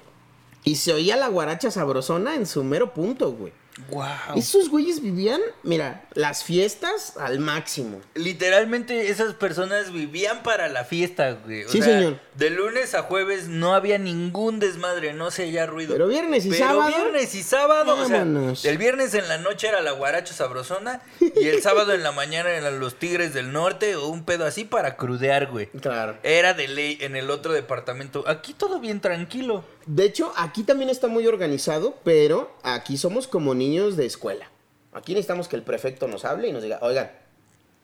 y 0.64 0.77
se 0.77 0.92
oía 0.92 1.16
la 1.16 1.29
guaracha 1.29 1.70
sabrosona 1.70 2.35
en 2.35 2.46
su 2.46 2.64
mero 2.64 2.92
punto, 2.92 3.33
güey. 3.33 3.53
Wow. 3.89 4.37
Esos 4.37 4.69
güeyes 4.69 5.01
vivían, 5.01 5.41
mira, 5.63 6.05
las 6.15 6.45
fiestas 6.45 7.17
al 7.17 7.39
máximo. 7.39 8.01
Literalmente 8.15 9.11
esas 9.11 9.35
personas 9.35 9.93
vivían 9.93 10.43
para 10.43 10.69
la 10.69 10.85
fiesta, 10.85 11.33
güey. 11.45 11.65
O 11.65 11.69
Sí, 11.69 11.81
sea, 11.83 11.99
señor. 11.99 12.21
De 12.35 12.51
lunes 12.51 12.95
a 12.95 13.03
jueves 13.03 13.49
no 13.49 13.75
había 13.75 13.99
ningún 13.99 14.59
desmadre, 14.61 15.13
no 15.15 15.31
se 15.31 15.45
oía 15.45 15.67
ruido. 15.67 15.93
Pero 15.95 16.09
viernes 16.09 16.47
y 16.47 16.51
Pero 16.51 16.65
sábado. 16.67 16.89
viernes 16.89 17.35
y 17.35 17.43
sábado, 17.43 17.95
o 17.97 18.07
sea, 18.07 18.19
Vámonos. 18.19 18.65
el 18.65 18.79
viernes 18.79 19.15
en 19.15 19.29
la 19.29 19.39
noche 19.39 19.69
era 19.69 19.81
la 19.83 19.93
guaracha 19.93 20.35
sabrosona 20.35 21.01
y 21.21 21.47
el 21.49 21.63
sábado 21.63 21.93
en 21.93 22.03
la 22.03 22.13
mañana 22.13 22.51
eran 22.51 22.81
los 22.81 22.97
tigres 22.99 23.35
del 23.35 23.53
norte 23.53 23.97
o 23.97 24.09
un 24.09 24.25
pedo 24.25 24.45
así 24.47 24.65
para 24.65 24.97
crudear, 24.97 25.47
güey. 25.51 25.67
Claro. 25.81 26.17
Era 26.23 26.55
de 26.55 26.69
ley 26.69 26.99
en 27.01 27.17
el 27.17 27.31
otro 27.31 27.53
departamento. 27.53 28.25
Aquí 28.27 28.53
todo 28.55 28.81
bien 28.81 29.01
tranquilo. 29.01 29.65
De 29.87 30.05
hecho, 30.05 30.33
aquí 30.37 30.63
también 30.63 30.89
está 30.91 31.09
muy 31.09 31.27
organizado, 31.27 31.99
pero 32.05 32.55
aquí 32.63 32.97
somos 32.97 33.27
como 33.27 33.55
niños 33.61 33.96
de 33.96 34.07
escuela. 34.07 34.51
Aquí 34.92 35.12
necesitamos 35.12 35.46
que 35.46 35.55
el 35.55 35.62
prefecto 35.62 36.09
nos 36.09 36.25
hable 36.25 36.49
y 36.49 36.53
nos 36.53 36.62
diga, 36.62 36.79
oigan, 36.83 37.12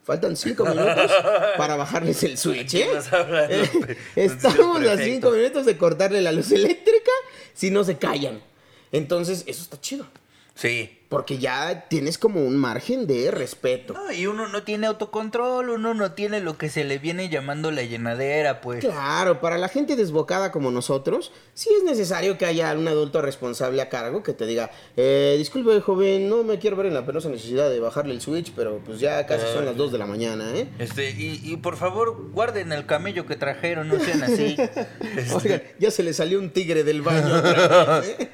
faltan 0.03 0.37
cinco 0.37 0.65
minutos 0.65 1.13
para 1.57 1.77
bajarles 1.77 2.23
el 2.25 2.37
switch, 2.37 2.75
¿eh? 2.75 2.89
Eh, 3.51 3.97
Estamos 4.17 4.85
a 4.85 4.97
cinco 4.97 5.31
minutos 5.31 5.67
de 5.67 5.77
cortarle 5.77 6.21
la 6.21 6.33
luz 6.33 6.51
eléctrica 6.51 7.13
si 7.55 7.71
no 7.71 7.85
se 7.85 7.97
callan. 7.97 8.41
Entonces, 8.91 9.45
eso 9.47 9.63
está 9.63 9.81
chido. 9.81 10.07
Sí. 10.57 10.93
Porque 11.09 11.39
ya 11.39 11.87
tienes 11.89 12.19
como 12.19 12.45
un 12.45 12.57
margen 12.57 13.07
de 13.07 13.31
respeto. 13.31 13.93
No, 13.93 14.11
y 14.11 14.27
uno 14.27 14.49
no 14.49 14.65
tiene 14.65 14.89
autocontrol, 14.89 15.69
uno 15.71 15.95
no 15.95 16.13
tiene 16.13 16.41
lo 16.41 16.59
que 16.59 16.69
se 16.69 16.83
le 16.83 16.99
viene 16.99 17.29
llamando 17.29 17.71
la 17.71 17.83
llenadera, 17.85 18.61
pues. 18.61 18.85
Claro, 18.85 19.41
para 19.41 19.57
la 19.57 19.69
gente 19.69 19.95
desbocada 19.95 20.51
como 20.51 20.73
nosotros, 20.73 21.31
sí 21.55 21.69
es 21.79 21.85
necesario 21.85 22.37
que 22.39 22.45
haya 22.47 22.75
un 22.75 22.89
adulto 22.89 23.23
responsable 23.23 23.81
a 23.83 23.89
cargo 23.89 24.25
que 24.25 24.33
te 24.33 24.47
diga, 24.47 24.73
eh, 24.97 25.37
disculpe 25.39 25.81
joven, 25.81 26.29
no 26.29 26.43
me 26.43 26.59
quiero 26.59 26.77
ver 26.77 26.87
en 26.87 26.95
la 26.95 27.07
penosa 27.07 27.29
necesidad 27.29 27.71
de 27.71 27.79
bajarle 27.79 28.13
el 28.13 28.21
switch, 28.21 28.53
pero 28.57 28.81
pues 28.85 28.99
ya 28.99 29.27
casi 29.27 29.47
son 29.53 29.65
las 29.65 29.77
2 29.77 29.93
de 29.93 29.99
la 29.99 30.07
mañana, 30.07 30.57
¿eh? 30.57 30.67
Este, 30.81 31.11
y, 31.13 31.41
y 31.45 31.57
por 31.59 31.77
favor, 31.77 32.31
guarden 32.33 32.73
el 32.73 32.85
camello 32.85 33.27
que 33.27 33.37
trajeron, 33.37 33.87
no 33.87 34.01
sean 34.01 34.25
así. 34.25 34.57
Este, 35.17 35.35
Oigan, 35.35 35.63
ya 35.79 35.91
se 35.93 36.03
le 36.03 36.13
salió 36.13 36.39
un 36.41 36.51
tigre 36.51 36.83
del 36.83 37.03
baño. 37.03 37.37
otra 37.39 38.01
vez, 38.01 38.17
¿eh? 38.19 38.31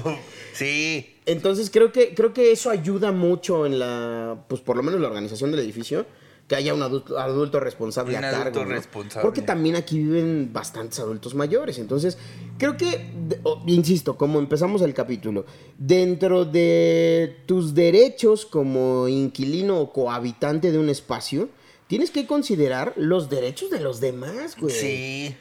sí. 0.52 1.16
Entonces 1.26 1.70
creo 1.70 1.92
que, 1.92 2.14
creo 2.14 2.32
que 2.32 2.52
eso 2.52 2.70
ayuda 2.70 3.12
mucho 3.12 3.66
en 3.66 3.78
la, 3.78 4.44
pues 4.48 4.60
por 4.60 4.76
lo 4.76 4.82
menos 4.82 5.00
la 5.00 5.08
organización 5.08 5.50
del 5.50 5.60
edificio, 5.60 6.06
que 6.48 6.56
haya 6.56 6.74
un 6.74 6.82
adulto, 6.82 7.18
adulto 7.18 7.60
responsable 7.60 8.18
Un 8.18 8.24
a 8.24 8.30
cargo. 8.30 8.42
adulto 8.42 8.64
¿no? 8.64 8.70
responsable. 8.70 9.22
Porque 9.22 9.42
también 9.42 9.76
aquí 9.76 9.98
viven 9.98 10.50
bastantes 10.52 10.98
adultos 10.98 11.34
mayores. 11.34 11.78
Entonces, 11.78 12.18
creo 12.58 12.76
que, 12.76 13.12
oh, 13.44 13.62
insisto, 13.66 14.16
como 14.16 14.38
empezamos 14.40 14.82
el 14.82 14.92
capítulo, 14.92 15.46
dentro 15.78 16.44
de 16.44 17.36
tus 17.46 17.74
derechos 17.74 18.44
como 18.44 19.08
inquilino 19.08 19.80
o 19.80 19.92
cohabitante 19.92 20.72
de 20.72 20.78
un 20.78 20.90
espacio, 20.90 21.48
tienes 21.92 22.10
que 22.10 22.26
considerar 22.26 22.94
los 22.96 23.28
derechos 23.28 23.68
de 23.68 23.78
los 23.78 24.00
demás, 24.00 24.56
güey. 24.56 24.74
Sí. 24.74 25.36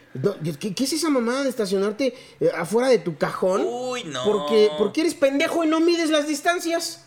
¿qué, 0.59 0.75
qué 0.75 0.83
es 0.83 0.91
esa 0.91 1.09
mamada 1.09 1.43
de 1.43 1.49
estacionarte 1.49 2.13
eh, 2.41 2.51
afuera 2.53 2.89
de 2.89 2.99
tu 2.99 3.15
cajón? 3.17 3.63
Uy, 3.65 4.03
no. 4.03 4.21
Porque, 4.25 4.69
porque 4.77 4.99
eres 4.99 5.13
pendejo 5.13 5.63
y 5.63 5.69
no 5.69 5.79
mides 5.79 6.09
las 6.09 6.27
distancias. 6.27 7.05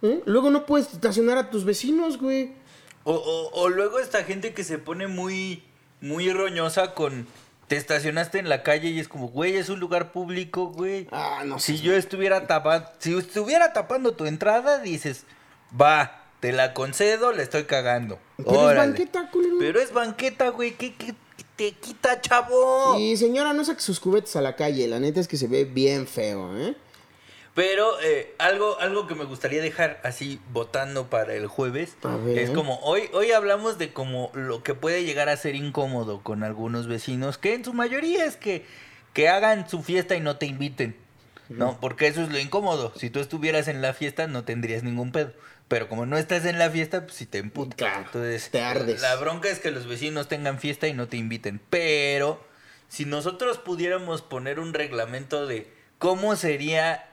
¿Eh? 0.00 0.22
Luego 0.24 0.48
no 0.48 0.64
puedes 0.64 0.90
estacionar 0.94 1.36
a 1.36 1.50
tus 1.50 1.66
vecinos, 1.66 2.18
güey. 2.18 2.54
O, 3.04 3.12
o, 3.12 3.50
o 3.60 3.68
luego 3.68 3.98
esta 3.98 4.24
gente 4.24 4.54
que 4.54 4.64
se 4.64 4.78
pone 4.78 5.08
muy, 5.08 5.62
muy 6.00 6.32
roñosa 6.32 6.94
con... 6.94 7.26
Te 7.68 7.76
estacionaste 7.76 8.38
en 8.38 8.48
la 8.48 8.62
calle 8.62 8.88
y 8.88 8.98
es 8.98 9.08
como, 9.08 9.28
güey, 9.28 9.56
es 9.56 9.68
un 9.68 9.78
lugar 9.78 10.10
público, 10.10 10.68
güey. 10.68 11.06
Ah, 11.10 11.42
no 11.44 11.58
sé. 11.58 11.76
Si 11.76 11.82
yo 11.82 11.92
estuviera 11.92 12.46
tapando, 12.46 12.88
si 12.98 13.14
estuviera 13.14 13.74
tapando 13.74 14.12
tu 14.12 14.24
entrada, 14.24 14.78
dices, 14.78 15.26
va, 15.78 16.25
te 16.40 16.52
la 16.52 16.74
concedo, 16.74 17.32
le 17.32 17.42
estoy 17.42 17.64
cagando. 17.64 18.18
Pero 18.36 18.70
es 18.70 18.76
banqueta, 18.76 19.30
culero. 19.30 19.56
Pero 19.58 19.80
es 19.80 19.92
banqueta, 19.92 20.48
güey, 20.50 20.72
¿qué, 20.72 20.94
qué 20.94 21.14
te 21.56 21.72
quita, 21.72 22.20
chavo? 22.20 22.98
Y 22.98 23.16
señora, 23.16 23.52
no 23.52 23.64
saque 23.64 23.80
sus 23.80 24.00
cubetes 24.00 24.36
a 24.36 24.40
la 24.40 24.56
calle. 24.56 24.86
La 24.86 25.00
neta 25.00 25.20
es 25.20 25.28
que 25.28 25.36
se 25.36 25.48
ve 25.48 25.64
bien 25.64 26.06
feo, 26.06 26.56
¿eh? 26.58 26.76
Pero 27.56 27.98
eh, 28.02 28.34
algo, 28.36 28.78
algo 28.80 29.06
que 29.06 29.14
me 29.14 29.24
gustaría 29.24 29.62
dejar 29.62 29.98
así 30.04 30.38
votando 30.52 31.08
para 31.08 31.32
el 31.32 31.46
jueves 31.46 31.96
es 32.28 32.50
como 32.50 32.78
hoy, 32.80 33.04
hoy 33.14 33.32
hablamos 33.32 33.78
de 33.78 33.94
como 33.94 34.30
lo 34.34 34.62
que 34.62 34.74
puede 34.74 35.04
llegar 35.04 35.30
a 35.30 35.36
ser 35.38 35.54
incómodo 35.54 36.20
con 36.22 36.44
algunos 36.44 36.86
vecinos, 36.86 37.38
que 37.38 37.54
en 37.54 37.64
su 37.64 37.72
mayoría 37.72 38.26
es 38.26 38.36
que, 38.36 38.66
que 39.14 39.30
hagan 39.30 39.70
su 39.70 39.82
fiesta 39.82 40.14
y 40.14 40.20
no 40.20 40.36
te 40.36 40.44
inviten. 40.44 40.96
No, 41.48 41.78
porque 41.80 42.08
eso 42.08 42.22
es 42.22 42.28
lo 42.28 42.38
incómodo. 42.38 42.92
Si 42.94 43.08
tú 43.08 43.20
estuvieras 43.20 43.68
en 43.68 43.80
la 43.80 43.94
fiesta 43.94 44.26
no 44.26 44.44
tendrías 44.44 44.82
ningún 44.82 45.10
pedo. 45.10 45.32
Pero 45.68 45.88
como 45.88 46.06
no 46.06 46.16
estás 46.16 46.44
en 46.44 46.58
la 46.58 46.70
fiesta, 46.70 47.02
pues 47.02 47.14
sí 47.14 47.26
te 47.26 47.38
emputa. 47.38 47.74
Claro, 47.76 48.04
Entonces, 48.06 48.50
te 48.50 48.62
ardes. 48.62 49.00
La 49.00 49.16
bronca 49.16 49.48
es 49.48 49.58
que 49.58 49.70
los 49.70 49.86
vecinos 49.86 50.28
tengan 50.28 50.60
fiesta 50.60 50.86
y 50.86 50.94
no 50.94 51.08
te 51.08 51.16
inviten. 51.16 51.60
Pero 51.70 52.46
si 52.88 53.04
nosotros 53.04 53.58
pudiéramos 53.58 54.22
poner 54.22 54.60
un 54.60 54.74
reglamento 54.74 55.46
de 55.46 55.68
cómo 55.98 56.36
sería 56.36 57.08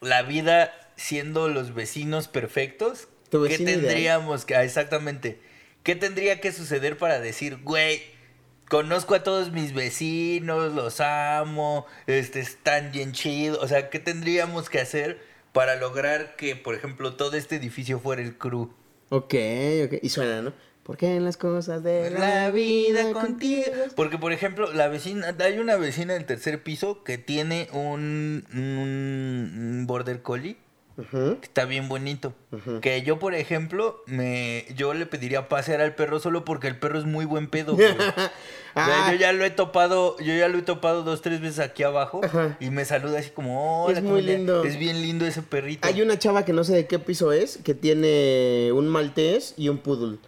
la 0.00 0.22
vida 0.22 0.72
siendo 0.96 1.48
los 1.48 1.74
vecinos 1.74 2.28
perfectos, 2.28 3.08
Tu 3.30 3.44
¿qué 3.46 3.58
tendríamos 3.58 4.44
que, 4.44 4.54
ah, 4.54 4.64
exactamente, 4.64 5.40
qué 5.82 5.96
tendría 5.96 6.40
que 6.40 6.52
suceder 6.52 6.96
para 6.96 7.20
decir, 7.20 7.58
güey, 7.62 8.02
conozco 8.68 9.14
a 9.14 9.22
todos 9.22 9.50
mis 9.50 9.72
vecinos, 9.72 10.74
los 10.74 11.00
amo, 11.00 11.86
este, 12.06 12.40
están 12.40 12.92
bien 12.92 13.12
chidos, 13.12 13.58
o 13.62 13.66
sea, 13.66 13.90
¿qué 13.90 13.98
tendríamos 13.98 14.70
que 14.70 14.80
hacer 14.80 15.29
para 15.52 15.76
lograr 15.76 16.36
que, 16.36 16.56
por 16.56 16.74
ejemplo, 16.74 17.14
todo 17.14 17.36
este 17.36 17.56
edificio 17.56 17.98
fuera 18.00 18.22
el 18.22 18.36
crew? 18.36 18.72
Ok, 19.08 19.34
ok. 19.84 19.94
Y 20.02 20.08
suena, 20.08 20.42
¿no? 20.42 20.52
Porque 20.82 21.14
en 21.14 21.24
las 21.24 21.36
cosas 21.36 21.82
de 21.84 22.10
La 22.10 22.50
vida 22.50 23.12
contigo. 23.12 23.64
Porque, 23.94 24.18
por 24.18 24.32
ejemplo, 24.32 24.72
la 24.72 24.88
vecina, 24.88 25.36
hay 25.38 25.58
una 25.58 25.76
vecina 25.76 26.14
del 26.14 26.24
tercer 26.24 26.62
piso 26.62 27.04
que 27.04 27.18
tiene 27.18 27.68
un, 27.72 28.44
border 29.86 30.22
collie 30.22 30.56
que 30.96 31.38
está 31.42 31.64
bien 31.64 31.88
bonito. 31.88 32.34
Que 32.82 33.02
yo, 33.02 33.18
por 33.18 33.34
ejemplo, 33.34 34.02
me 34.06 34.66
yo 34.74 34.92
le 34.94 35.06
pediría 35.06 35.48
pasear 35.48 35.80
al 35.80 35.94
perro 35.94 36.18
solo 36.20 36.44
porque 36.44 36.68
el 36.68 36.78
perro 36.78 36.98
es 36.98 37.04
muy 37.04 37.24
buen 37.24 37.48
pedo. 37.48 37.76
güey. 38.74 38.84
O 38.86 38.88
sea, 38.88 39.06
Ah. 39.08 39.12
yo 39.12 39.18
ya 39.18 39.32
lo 39.32 39.44
he 39.44 39.50
topado, 39.50 40.16
yo 40.18 40.34
ya 40.34 40.48
lo 40.48 40.58
he 40.58 40.62
topado 40.62 41.02
dos, 41.02 41.22
tres 41.22 41.40
veces 41.40 41.58
aquí 41.60 41.82
abajo 41.82 42.20
Ajá. 42.22 42.56
y 42.60 42.70
me 42.70 42.84
saluda 42.84 43.18
así 43.18 43.30
como, 43.30 43.84
hola, 43.84 43.94
Es 43.98 44.00
¿cómo 44.02 44.14
muy 44.14 44.22
le-?" 44.22 44.36
lindo. 44.38 44.64
Es 44.64 44.78
bien 44.78 45.00
lindo 45.02 45.26
ese 45.26 45.42
perrito. 45.42 45.86
Hay 45.86 46.00
una 46.02 46.18
chava 46.18 46.44
que 46.44 46.52
no 46.52 46.64
sé 46.64 46.74
de 46.74 46.86
qué 46.86 46.98
piso 46.98 47.32
es, 47.32 47.58
que 47.58 47.74
tiene 47.74 48.70
un 48.72 48.88
maltés 48.88 49.54
y 49.56 49.68
un 49.68 49.78
poodle. 49.78 50.18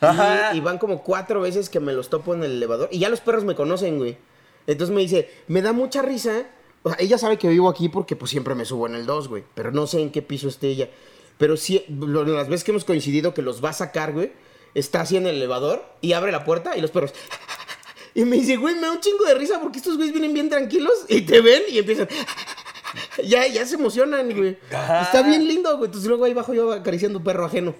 Y- 0.00 0.04
Ajá. 0.04 0.54
Y, 0.54 0.60
van 0.60 0.78
como 0.78 1.02
cuatro 1.02 1.40
veces 1.40 1.68
que 1.68 1.78
me 1.80 1.92
los 1.92 2.08
topo 2.08 2.34
en 2.34 2.42
el 2.42 2.52
elevador. 2.52 2.88
Y 2.90 2.98
ya 2.98 3.08
los 3.08 3.20
perros 3.20 3.44
me 3.44 3.54
conocen, 3.54 3.98
güey. 3.98 4.16
Entonces 4.66 4.94
me 4.94 5.00
dice, 5.02 5.30
me 5.48 5.62
da 5.62 5.72
mucha 5.72 6.02
risa. 6.02 6.44
O 6.82 6.88
sea, 6.90 6.98
ella 7.00 7.18
sabe 7.18 7.36
que 7.38 7.48
vivo 7.48 7.68
aquí 7.68 7.88
porque 7.88 8.16
pues 8.16 8.30
siempre 8.30 8.54
me 8.56 8.64
subo 8.64 8.86
en 8.88 8.94
el 8.96 9.06
2, 9.06 9.28
güey. 9.28 9.44
Pero 9.54 9.70
no 9.70 9.86
sé 9.86 10.00
en 10.00 10.10
qué 10.10 10.22
piso 10.22 10.48
esté 10.48 10.68
ella. 10.68 10.88
Pero 11.38 11.56
sí, 11.56 11.84
lo- 11.88 12.24
las 12.24 12.48
veces 12.48 12.64
que 12.64 12.72
hemos 12.72 12.84
coincidido 12.84 13.34
que 13.34 13.42
los 13.42 13.62
va 13.64 13.70
a 13.70 13.72
sacar, 13.74 14.12
güey, 14.12 14.32
está 14.74 15.02
así 15.02 15.16
en 15.16 15.26
el 15.26 15.36
elevador 15.36 15.84
y 16.00 16.14
abre 16.14 16.32
la 16.32 16.44
puerta 16.44 16.76
y 16.76 16.80
los 16.80 16.90
perros... 16.90 17.12
Y 18.14 18.24
me 18.24 18.36
dice, 18.36 18.56
güey, 18.56 18.74
me 18.74 18.82
da 18.82 18.92
un 18.92 19.00
chingo 19.00 19.24
de 19.24 19.34
risa 19.34 19.60
porque 19.60 19.78
estos 19.78 19.96
güeyes 19.96 20.12
vienen 20.12 20.34
bien 20.34 20.48
tranquilos 20.50 20.92
y 21.08 21.22
te 21.22 21.40
ven 21.40 21.62
y 21.68 21.78
empiezan... 21.78 22.08
Ya, 23.24 23.46
ya 23.46 23.64
se 23.64 23.76
emocionan, 23.76 24.30
güey. 24.36 24.58
Ajá. 24.70 25.02
Está 25.02 25.22
bien 25.22 25.48
lindo, 25.48 25.70
güey. 25.78 25.86
Entonces 25.86 26.08
luego 26.08 26.26
ahí 26.26 26.34
bajo 26.34 26.52
yo 26.52 26.70
acariciando 26.72 27.18
un 27.20 27.24
perro 27.24 27.46
ajeno. 27.46 27.74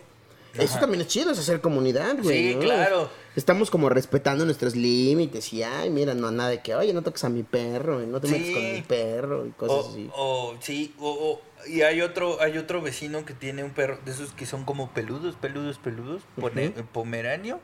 Eso 0.54 0.78
también 0.78 1.02
es 1.02 1.08
chido, 1.08 1.30
es 1.32 1.38
hacer 1.38 1.60
comunidad, 1.60 2.16
güey. 2.22 2.48
Sí, 2.50 2.54
¿no? 2.54 2.60
claro. 2.62 3.10
Estamos 3.36 3.70
como 3.70 3.90
respetando 3.90 4.44
nuestros 4.46 4.74
límites 4.74 5.52
y, 5.52 5.62
ay, 5.62 5.90
mira, 5.90 6.14
no 6.14 6.30
nada 6.30 6.48
de 6.50 6.60
que, 6.62 6.74
oye, 6.74 6.92
no 6.94 7.02
toques 7.02 7.24
a 7.24 7.28
mi 7.30 7.42
perro, 7.42 8.00
no 8.00 8.20
te 8.20 8.28
metas 8.28 8.46
Sí. 8.46 8.52
con 8.54 8.72
mi 8.72 8.82
perro 8.82 9.46
y 9.46 9.50
cosas 9.50 9.76
O, 9.86 9.90
así. 9.90 10.10
o 10.14 10.54
sí, 10.60 10.94
o, 10.98 11.10
o- 11.10 11.68
y 11.68 11.82
hay 11.82 12.00
otro, 12.02 12.40
hay 12.42 12.56
otro 12.58 12.80
vecino 12.82 13.24
que 13.26 13.32
tiene 13.34 13.64
un 13.64 13.70
perro 13.70 13.98
de 14.04 14.12
esos 14.12 14.32
que 14.32 14.44
son 14.46 14.64
como 14.64 14.90
peludos, 14.92 15.34
peludos, 15.36 15.78
peludos, 15.78 16.22
pone, 16.38 16.68
Ujú. 16.68 16.84
pomeranio. 16.92 17.60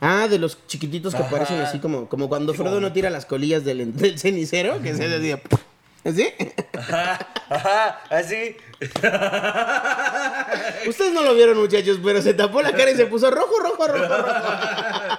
Ah, 0.00 0.28
de 0.28 0.38
los 0.38 0.66
chiquititos 0.66 1.14
que 1.14 1.22
Ajá. 1.22 1.30
parecen 1.30 1.60
así 1.60 1.78
como, 1.80 2.08
como 2.08 2.28
cuando 2.28 2.52
Sí, 2.52 2.58
Frodo 2.58 2.74
como- 2.76 2.86
no 2.86 2.92
tira 2.92 3.10
las 3.10 3.26
colillas 3.26 3.64
del, 3.64 3.96
del 3.96 4.18
cenicero, 4.18 4.80
que 4.82 4.94
se 4.94 5.08
decía, 5.08 5.40
¿así? 6.04 6.28
Ajá, 6.78 7.18
ajá, 7.50 8.00
así. 8.10 8.56
Ustedes 10.88 11.12
no 11.12 11.22
lo 11.22 11.34
vieron, 11.34 11.58
muchachos, 11.58 11.98
pero 12.02 12.22
se 12.22 12.34
tapó 12.34 12.62
la 12.62 12.72
cara 12.72 12.90
y 12.90 12.96
se 12.96 13.06
puso 13.06 13.30
rojo, 13.30 13.58
rojo, 13.60 13.86
rojo, 13.88 14.16
rojo. 14.16 14.22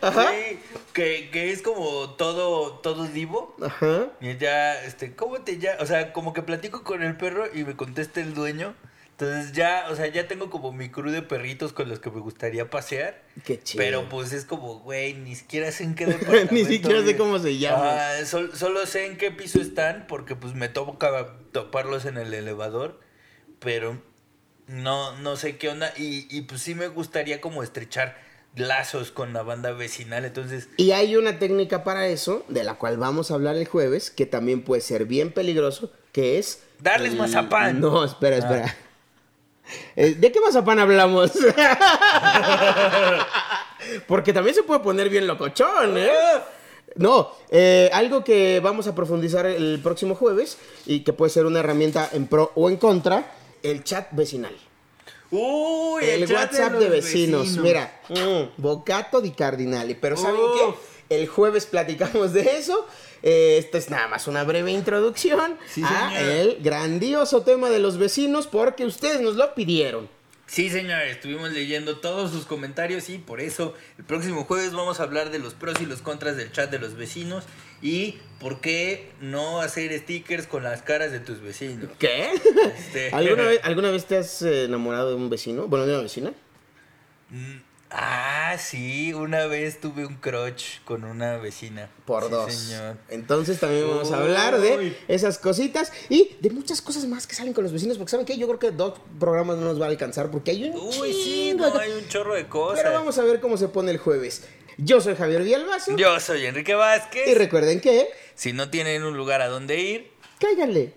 Ajá. 0.00 0.30
Sí, 0.30 0.60
que, 0.92 1.28
que 1.32 1.50
es 1.50 1.62
como 1.62 2.10
todo, 2.10 2.74
todo 2.74 3.04
divo. 3.06 3.56
Ajá. 3.64 4.06
Y 4.20 4.36
ya, 4.36 4.80
este, 4.84 5.14
¿cómo 5.16 5.38
te 5.40 5.58
llamas? 5.58 5.82
O 5.82 5.86
sea, 5.86 6.12
como 6.12 6.32
que 6.32 6.42
platico 6.42 6.84
con 6.84 7.02
el 7.02 7.16
perro 7.16 7.46
y 7.52 7.64
me 7.64 7.74
contesta 7.76 8.20
el 8.20 8.34
dueño. 8.34 8.74
Entonces 9.20 9.50
ya, 9.52 9.86
o 9.90 9.96
sea, 9.96 10.06
ya 10.06 10.28
tengo 10.28 10.48
como 10.48 10.72
mi 10.72 10.90
crew 10.90 11.10
de 11.10 11.22
perritos 11.22 11.72
con 11.72 11.88
los 11.88 11.98
que 11.98 12.08
me 12.08 12.20
gustaría 12.20 12.70
pasear. 12.70 13.20
Qué 13.44 13.60
chido. 13.60 13.82
Pero 13.82 14.08
pues 14.08 14.32
es 14.32 14.44
como, 14.44 14.78
güey, 14.78 15.14
ni 15.14 15.34
siquiera 15.34 15.72
sé 15.72 15.82
en 15.82 15.96
qué 15.96 16.06
departamento 16.06 16.54
Ni 16.54 16.64
siquiera 16.64 17.04
sé 17.04 17.16
cómo 17.16 17.40
se 17.40 17.58
llama. 17.58 17.98
Sol- 18.24 18.52
solo 18.54 18.86
sé 18.86 19.06
en 19.06 19.16
qué 19.16 19.32
piso 19.32 19.60
están 19.60 20.04
porque 20.08 20.36
pues 20.36 20.54
me 20.54 20.68
toca 20.68 21.34
toparlos 21.50 22.04
en 22.04 22.16
el 22.16 22.32
elevador. 22.32 23.00
Pero 23.58 24.00
no, 24.68 25.16
no 25.18 25.34
sé 25.34 25.56
qué 25.56 25.68
onda. 25.68 25.92
Y, 25.96 26.28
y 26.30 26.42
pues 26.42 26.60
sí 26.62 26.76
me 26.76 26.86
gustaría 26.86 27.40
como 27.40 27.64
estrechar 27.64 28.16
lazos 28.54 29.10
con 29.10 29.32
la 29.32 29.42
banda 29.42 29.72
vecinal. 29.72 30.26
Entonces, 30.26 30.68
Y 30.76 30.92
hay 30.92 31.16
una 31.16 31.40
técnica 31.40 31.82
para 31.82 32.06
eso, 32.06 32.44
de 32.48 32.62
la 32.62 32.74
cual 32.76 32.98
vamos 32.98 33.32
a 33.32 33.34
hablar 33.34 33.56
el 33.56 33.66
jueves, 33.66 34.12
que 34.12 34.26
también 34.26 34.62
puede 34.62 34.80
ser 34.80 35.06
bien 35.06 35.32
peligroso, 35.32 35.92
que 36.12 36.38
es... 36.38 36.62
Darles 36.80 37.12
el- 37.14 37.18
mazapán. 37.18 37.80
No, 37.80 38.04
espera, 38.04 38.36
Ah. 38.36 38.38
espera. 38.38 38.76
¿De 39.94 40.32
qué 40.32 40.40
mazapán 40.40 40.78
hablamos? 40.78 41.32
Porque 44.06 44.32
también 44.32 44.54
se 44.54 44.62
puede 44.62 44.80
poner 44.80 45.08
bien 45.08 45.26
locochón, 45.26 45.98
¿eh? 45.98 46.10
No, 46.96 47.30
eh, 47.50 47.90
algo 47.92 48.24
que 48.24 48.60
vamos 48.60 48.86
a 48.88 48.94
profundizar 48.94 49.46
el 49.46 49.78
próximo 49.82 50.14
jueves 50.14 50.58
y 50.86 51.00
que 51.00 51.12
puede 51.12 51.30
ser 51.30 51.46
una 51.46 51.60
herramienta 51.60 52.08
en 52.12 52.26
pro 52.26 52.50
o 52.56 52.70
en 52.70 52.76
contra, 52.76 53.30
el 53.62 53.84
chat 53.84 54.08
vecinal. 54.12 54.56
Uy, 55.30 56.02
el 56.04 56.26
chat 56.26 56.36
WhatsApp 56.36 56.72
de 56.72 56.88
vecinos. 56.88 57.56
Mira, 57.58 58.00
mm, 58.08 58.60
Bocato 58.60 59.20
di 59.20 59.30
Cardinali. 59.30 59.94
Pero 59.94 60.16
¿saben 60.16 60.40
Uf. 60.40 60.76
qué? 61.08 61.16
El 61.16 61.28
jueves 61.28 61.66
platicamos 61.66 62.32
de 62.32 62.58
eso. 62.58 62.86
Eh, 63.22 63.56
esta 63.58 63.78
es 63.78 63.90
nada 63.90 64.06
más 64.08 64.26
una 64.28 64.44
breve 64.44 64.70
introducción 64.70 65.56
Sí, 65.66 65.82
a 65.84 66.20
el 66.40 66.58
grandioso 66.60 67.42
tema 67.42 67.68
de 67.70 67.78
los 67.80 67.98
vecinos 67.98 68.46
porque 68.46 68.84
ustedes 68.84 69.20
nos 69.20 69.34
lo 69.36 69.54
pidieron. 69.54 70.08
Sí, 70.46 70.70
señor, 70.70 71.02
estuvimos 71.02 71.50
leyendo 71.52 71.98
todos 71.98 72.30
sus 72.30 72.46
comentarios 72.46 73.10
y 73.10 73.18
por 73.18 73.40
eso 73.42 73.74
el 73.98 74.04
próximo 74.04 74.44
jueves 74.44 74.72
vamos 74.72 74.98
a 74.98 75.02
hablar 75.02 75.30
de 75.30 75.38
los 75.38 75.52
pros 75.52 75.78
y 75.82 75.84
los 75.84 76.00
contras 76.00 76.38
del 76.38 76.50
chat 76.52 76.70
de 76.70 76.78
los 76.78 76.94
vecinos 76.94 77.44
y 77.82 78.16
por 78.40 78.60
qué 78.62 79.10
no 79.20 79.60
hacer 79.60 79.92
stickers 79.98 80.46
con 80.46 80.62
las 80.62 80.80
caras 80.80 81.12
de 81.12 81.20
tus 81.20 81.42
vecinos. 81.42 81.90
¿Qué? 81.98 82.30
Este- 82.78 83.10
¿Alguna, 83.12 83.42
vez, 83.48 83.60
¿Alguna 83.62 83.90
vez 83.90 84.06
te 84.06 84.16
has 84.16 84.40
eh, 84.40 84.64
enamorado 84.64 85.10
de 85.10 85.16
un 85.16 85.28
vecino? 85.28 85.66
Bueno, 85.66 85.84
de 85.84 85.92
una 85.92 86.02
vecina. 86.04 86.32
Mm, 87.28 87.56
Ah, 87.90 88.56
sí, 88.58 89.14
una 89.14 89.46
vez 89.46 89.80
tuve 89.80 90.04
un 90.04 90.16
crush 90.16 90.80
con 90.84 91.04
una 91.04 91.38
vecina. 91.38 91.88
Por 92.04 92.24
Sí, 92.24 92.30
dos. 92.30 92.52
señor. 92.54 92.96
Entonces 93.08 93.58
también 93.58 93.88
vamos 93.88 94.12
a 94.12 94.18
hablar 94.18 94.60
de 94.60 94.96
esas 95.08 95.38
cositas 95.38 95.90
y 96.10 96.36
de 96.40 96.50
muchas 96.50 96.82
cosas 96.82 97.06
más 97.06 97.26
que 97.26 97.34
salen 97.34 97.54
con 97.54 97.64
los 97.64 97.72
vecinos. 97.72 97.96
Porque 97.96 98.10
¿saben 98.10 98.26
qué? 98.26 98.36
Yo 98.36 98.46
creo 98.46 98.58
que 98.58 98.70
dos 98.72 98.94
programas 99.18 99.56
no 99.56 99.64
nos 99.64 99.80
va 99.80 99.86
a 99.86 99.88
alcanzar 99.88 100.30
porque 100.30 100.50
hay 100.50 100.64
un 100.68 100.76
Uy, 100.78 101.12
sí, 101.14 101.50
chingo 101.52 101.66
no, 101.68 101.78
hay 101.78 101.92
un 101.92 102.06
chorro 102.08 102.34
de 102.34 102.46
cosas. 102.46 102.80
Pero 102.82 102.94
vamos 102.94 103.16
a 103.18 103.22
ver 103.22 103.40
cómo 103.40 103.56
se 103.56 103.68
pone 103.68 103.90
el 103.90 103.98
jueves. 103.98 104.44
Yo 104.76 105.00
soy 105.00 105.16
Javier 105.16 105.42
Villalbazo. 105.42 105.96
Yo 105.96 106.20
soy 106.20 106.44
Enrique 106.46 106.74
Vázquez. 106.74 107.26
Y 107.26 107.34
recuerden 107.34 107.80
que, 107.80 108.08
Si 108.34 108.52
no 108.52 108.68
tienen 108.70 109.02
un 109.02 109.16
lugar 109.16 109.40
a 109.40 109.48
donde 109.48 109.80
ir, 109.80 110.12
cáiganle. 110.38 110.92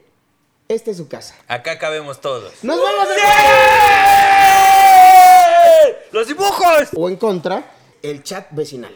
Esta 0.67 0.91
es 0.91 0.97
su 0.97 1.07
casa. 1.07 1.35
acá 1.47 1.79
cabemos 1.79 2.21
todos. 2.21 2.53
Nos 2.63 2.79
vamos 2.81 3.07
a 3.09 4.30
¡Los 6.11 6.27
dibujos! 6.27 6.89
O 6.95 7.09
en 7.09 7.15
contra, 7.15 7.63
el 8.01 8.23
chat 8.23 8.47
vecinal. 8.51 8.93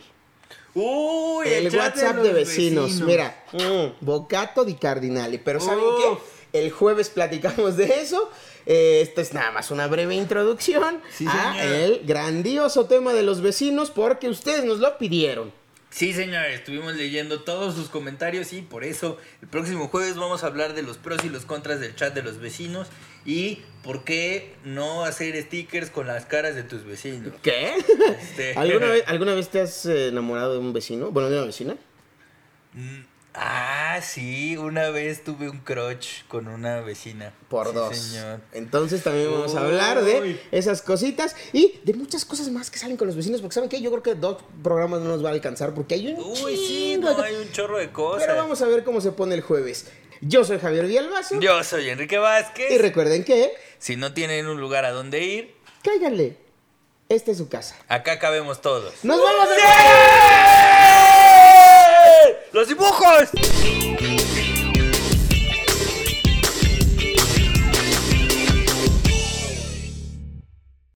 Uy, 0.74 1.48
el 1.48 1.72
chat 1.72 1.80
WhatsApp 1.96 2.18
de 2.18 2.34
vecinos. 2.34 2.92
Mira, 3.02 3.44
mm, 3.54 4.06
Bocato 4.06 4.66
di 4.66 4.74
Cardinali. 4.76 5.38
Pero 5.38 5.60
¿saben 5.62 5.84
Uf. 5.84 6.20
qué? 6.52 6.60
El 6.60 6.72
jueves 6.72 7.10
platicamos 7.10 7.78
de 7.78 7.86
eso. 8.02 8.30
Eh, 8.66 9.02
esto 9.02 9.22
es 9.22 9.34
nada 9.34 9.52
más 9.52 9.70
una 9.72 9.88
breve 9.88 10.16
introducción 10.16 11.00
Sí, 11.16 11.26
a 11.28 11.54
señor. 11.54 11.66
el 11.76 12.02
grandioso 12.06 12.86
tema 12.86 13.14
de 13.14 13.22
los 13.22 13.42
vecinos 13.42 13.92
porque 13.92 14.28
ustedes 14.28 14.66
nos 14.66 14.80
lo 14.80 14.98
pidieron. 14.98 15.54
Sí, 15.96 16.12
señores, 16.12 16.56
estuvimos 16.56 16.94
leyendo 16.96 17.44
todos 17.44 17.74
sus 17.74 17.88
comentarios 17.88 18.52
y 18.52 18.62
por 18.62 18.84
eso 18.84 19.18
el 19.42 19.48
próximo 19.48 19.88
jueves 19.88 20.18
vamos 20.18 20.44
a 20.44 20.48
hablar 20.48 20.74
de 20.74 20.82
los 20.82 20.98
pros 20.98 21.24
y 21.24 21.30
los 21.30 21.46
contras 21.46 21.80
del 21.80 21.96
chat 21.96 22.14
de 22.14 22.22
los 22.22 22.38
vecinos 22.38 22.90
y 23.26 23.62
por 23.82 24.04
qué 24.04 24.56
no 24.66 25.06
hacer 25.06 25.42
stickers 25.42 25.90
con 25.92 26.06
las 26.06 26.26
caras 26.26 26.54
de 26.54 26.64
tus 26.64 26.84
vecinos. 26.84 27.32
¿Qué? 27.42 27.76
Este- 28.20 28.56
¿Alguna, 28.58 28.88
vez, 28.92 29.04
¿Alguna 29.08 29.36
vez 29.36 29.48
te 29.48 29.62
has 29.62 29.86
eh, 29.86 30.10
enamorado 30.10 30.52
de 30.52 30.60
un 30.60 30.74
vecino? 30.74 31.12
Bueno, 31.12 31.30
de 31.30 31.38
una 31.38 31.46
vecina. 31.46 31.78
Ah, 33.38 34.00
sí, 34.02 34.56
una 34.56 34.90
vez 34.92 35.24
tuve 35.24 35.50
un 35.50 35.60
crush 35.60 36.24
con 36.30 36.48
una 36.48 36.80
vecina. 36.82 37.34
Por 37.50 37.68
Sí, 37.68 37.74
dos. 37.74 37.98
señor. 37.98 38.40
Entonces 38.54 39.04
también 39.04 39.30
vamos 39.32 39.54
a 39.56 39.60
hablar 39.62 40.04
de 40.04 40.40
esas 40.52 40.82
cositas 40.82 41.36
y 41.52 41.80
de 41.84 41.94
muchas 41.96 42.24
cosas 42.24 42.50
más 42.50 42.72
que 42.72 42.80
salen 42.80 42.96
con 42.96 43.08
los 43.08 43.16
vecinos. 43.18 43.42
Porque 43.42 43.56
¿saben 43.56 43.70
qué? 43.70 43.82
Yo 43.82 43.92
creo 43.92 44.04
que 44.04 44.16
dos 44.16 44.38
programas 44.64 45.02
no 45.02 45.10
nos 45.10 45.24
va 45.24 45.30
a 45.30 45.34
alcanzar 45.34 45.74
porque 45.74 45.96
hay 45.96 46.14
un 46.14 46.24
Uy, 46.24 46.56
sí, 46.56 46.98
no, 47.00 47.10
hay 47.22 47.36
un 47.36 47.52
chorro 47.52 47.78
de 47.78 47.92
cosas. 47.92 48.24
Pero 48.26 48.38
vamos 48.38 48.62
a 48.62 48.68
ver 48.68 48.84
cómo 48.86 49.02
se 49.02 49.12
pone 49.12 49.36
el 49.36 49.42
jueves. 49.42 49.88
Yo 50.22 50.46
soy 50.46 50.58
Javier 50.60 50.86
Villalbazo. 50.86 51.40
Yo 51.42 51.62
soy 51.64 51.90
Enrique 51.90 52.18
Vázquez. 52.18 52.72
Y 52.72 52.78
recuerden 52.78 53.26
que, 53.26 53.52
Si 53.80 53.98
no 53.98 54.14
tienen 54.14 54.48
un 54.48 54.62
lugar 54.62 54.86
a 54.86 54.92
donde 54.92 55.22
ir, 55.24 55.56
cáiganle. 55.84 56.38
Esta 57.10 57.32
es 57.32 57.38
su 57.38 57.50
casa. 57.50 57.76
acá 57.90 58.18
cabemos 58.18 58.62
todos. 58.62 58.94
¡Nos 59.04 59.22
vamos 59.22 59.48
a 59.50 60.75
¡Los 62.52 62.68
dibujos! 62.68 63.30